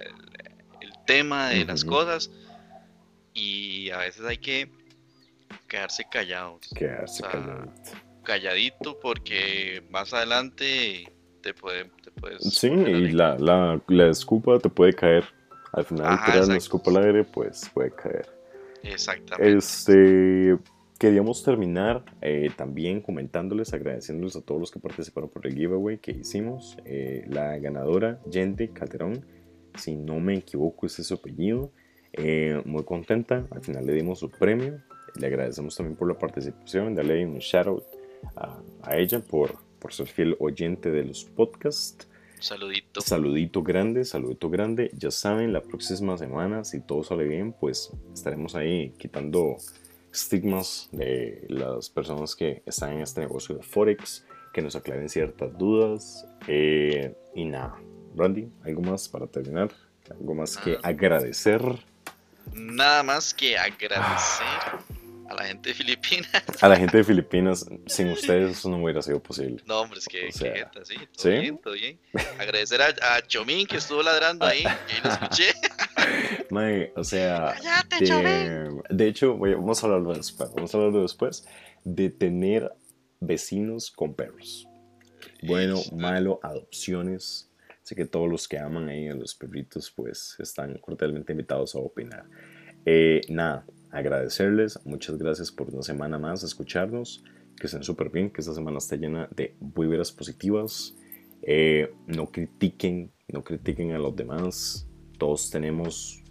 [0.01, 2.31] el- el tema de las cosas
[3.35, 4.71] y a veces hay que
[5.69, 7.73] quedarse callados Quedarse callado.
[8.23, 11.13] calladito porque más adelante
[11.43, 12.43] te, puede, te puedes...
[12.43, 15.25] Sí, y la, la, la escupa te puede caer.
[15.73, 18.27] Al final, Ajá, tirar la escupa al aire, pues puede caer.
[18.83, 19.59] Exactamente.
[19.59, 20.57] Este,
[20.99, 26.13] queríamos terminar eh, también comentándoles, agradeciéndoles a todos los que participaron por el giveaway que
[26.13, 26.77] hicimos.
[26.85, 29.25] Eh, la ganadora, Yende Calderón,
[29.77, 31.71] si no me equivoco, ese es su apellido.
[32.13, 34.83] Eh, muy contenta, al final le dimos su premio.
[35.19, 37.85] Le agradecemos también por la participación, darle un shout out
[38.37, 42.09] a, a ella por, por ser fiel oyente de los podcasts.
[42.39, 43.01] Saludito.
[43.01, 44.91] Saludito grande, saludito grande.
[44.95, 49.57] Ya saben, la próxima semana, si todo sale bien, pues estaremos ahí quitando
[50.17, 55.57] estigmas de las personas que están en este negocio de Forex, que nos aclaren ciertas
[55.59, 56.27] dudas.
[56.49, 57.77] Eh, y nada,
[58.17, 59.71] Randy, ¿algo más para terminar?
[60.11, 60.89] ¿Algo más que Ah.
[60.89, 61.61] agradecer?
[62.55, 64.47] Nada más que agradecer
[65.29, 66.31] a la gente de Filipinas.
[66.63, 69.63] A la gente de Filipinas, sin ustedes eso no hubiera sido posible.
[69.67, 71.29] No, hombre, es que, O sea, que jeta, sí, todo ¿sí?
[71.31, 71.99] bien, todo bien.
[72.39, 75.53] Agradecer a, a Chomín que estuvo ladrando ahí, que lo escuché.
[76.51, 81.03] Mae, o sea, Cállate, de, de hecho, voy- vamos a hablarlo después, vamos a hablarlo
[81.03, 81.47] después,
[81.85, 82.73] de tener
[83.21, 84.69] vecinos con perros.
[85.43, 87.51] Bueno, malo, adopciones.
[87.83, 91.79] Así que todos los que aman ahí a los perritos, pues están cordialmente invitados a
[91.79, 92.25] opinar.
[92.85, 94.81] Eh, nada, agradecerles.
[94.85, 97.23] Muchas gracias por una semana más escucharnos.
[97.59, 100.95] Que estén súper bien, que esta semana esté llena de vibras positivas.
[101.43, 104.87] Eh, no critiquen, no critiquen a los demás.
[105.17, 106.23] Todos tenemos,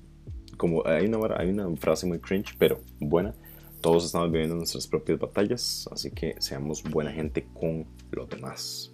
[0.57, 3.33] como hay una, hay una frase muy cringe, pero buena.
[3.81, 8.93] Todos estamos viviendo nuestras propias batallas, así que seamos buena gente con los demás.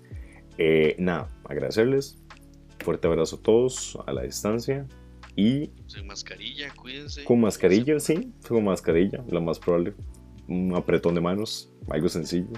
[0.58, 2.18] Eh, nada, agradecerles.
[2.80, 4.86] Fuerte abrazo a todos a la distancia.
[5.36, 7.24] Y Sin mascarilla, cuídense.
[7.24, 9.94] con mascarilla, sí, con mascarilla, lo más probable.
[10.50, 12.50] Un apretón de manos, algo sencillo.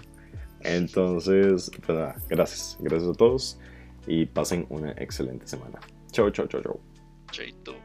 [0.62, 2.78] Entonces, pues nada, gracias.
[2.80, 3.60] Gracias a todos
[4.08, 5.80] y pasen una excelente semana.
[6.12, 6.80] Chao, chao, chao, chao.
[7.32, 7.83] Chaito.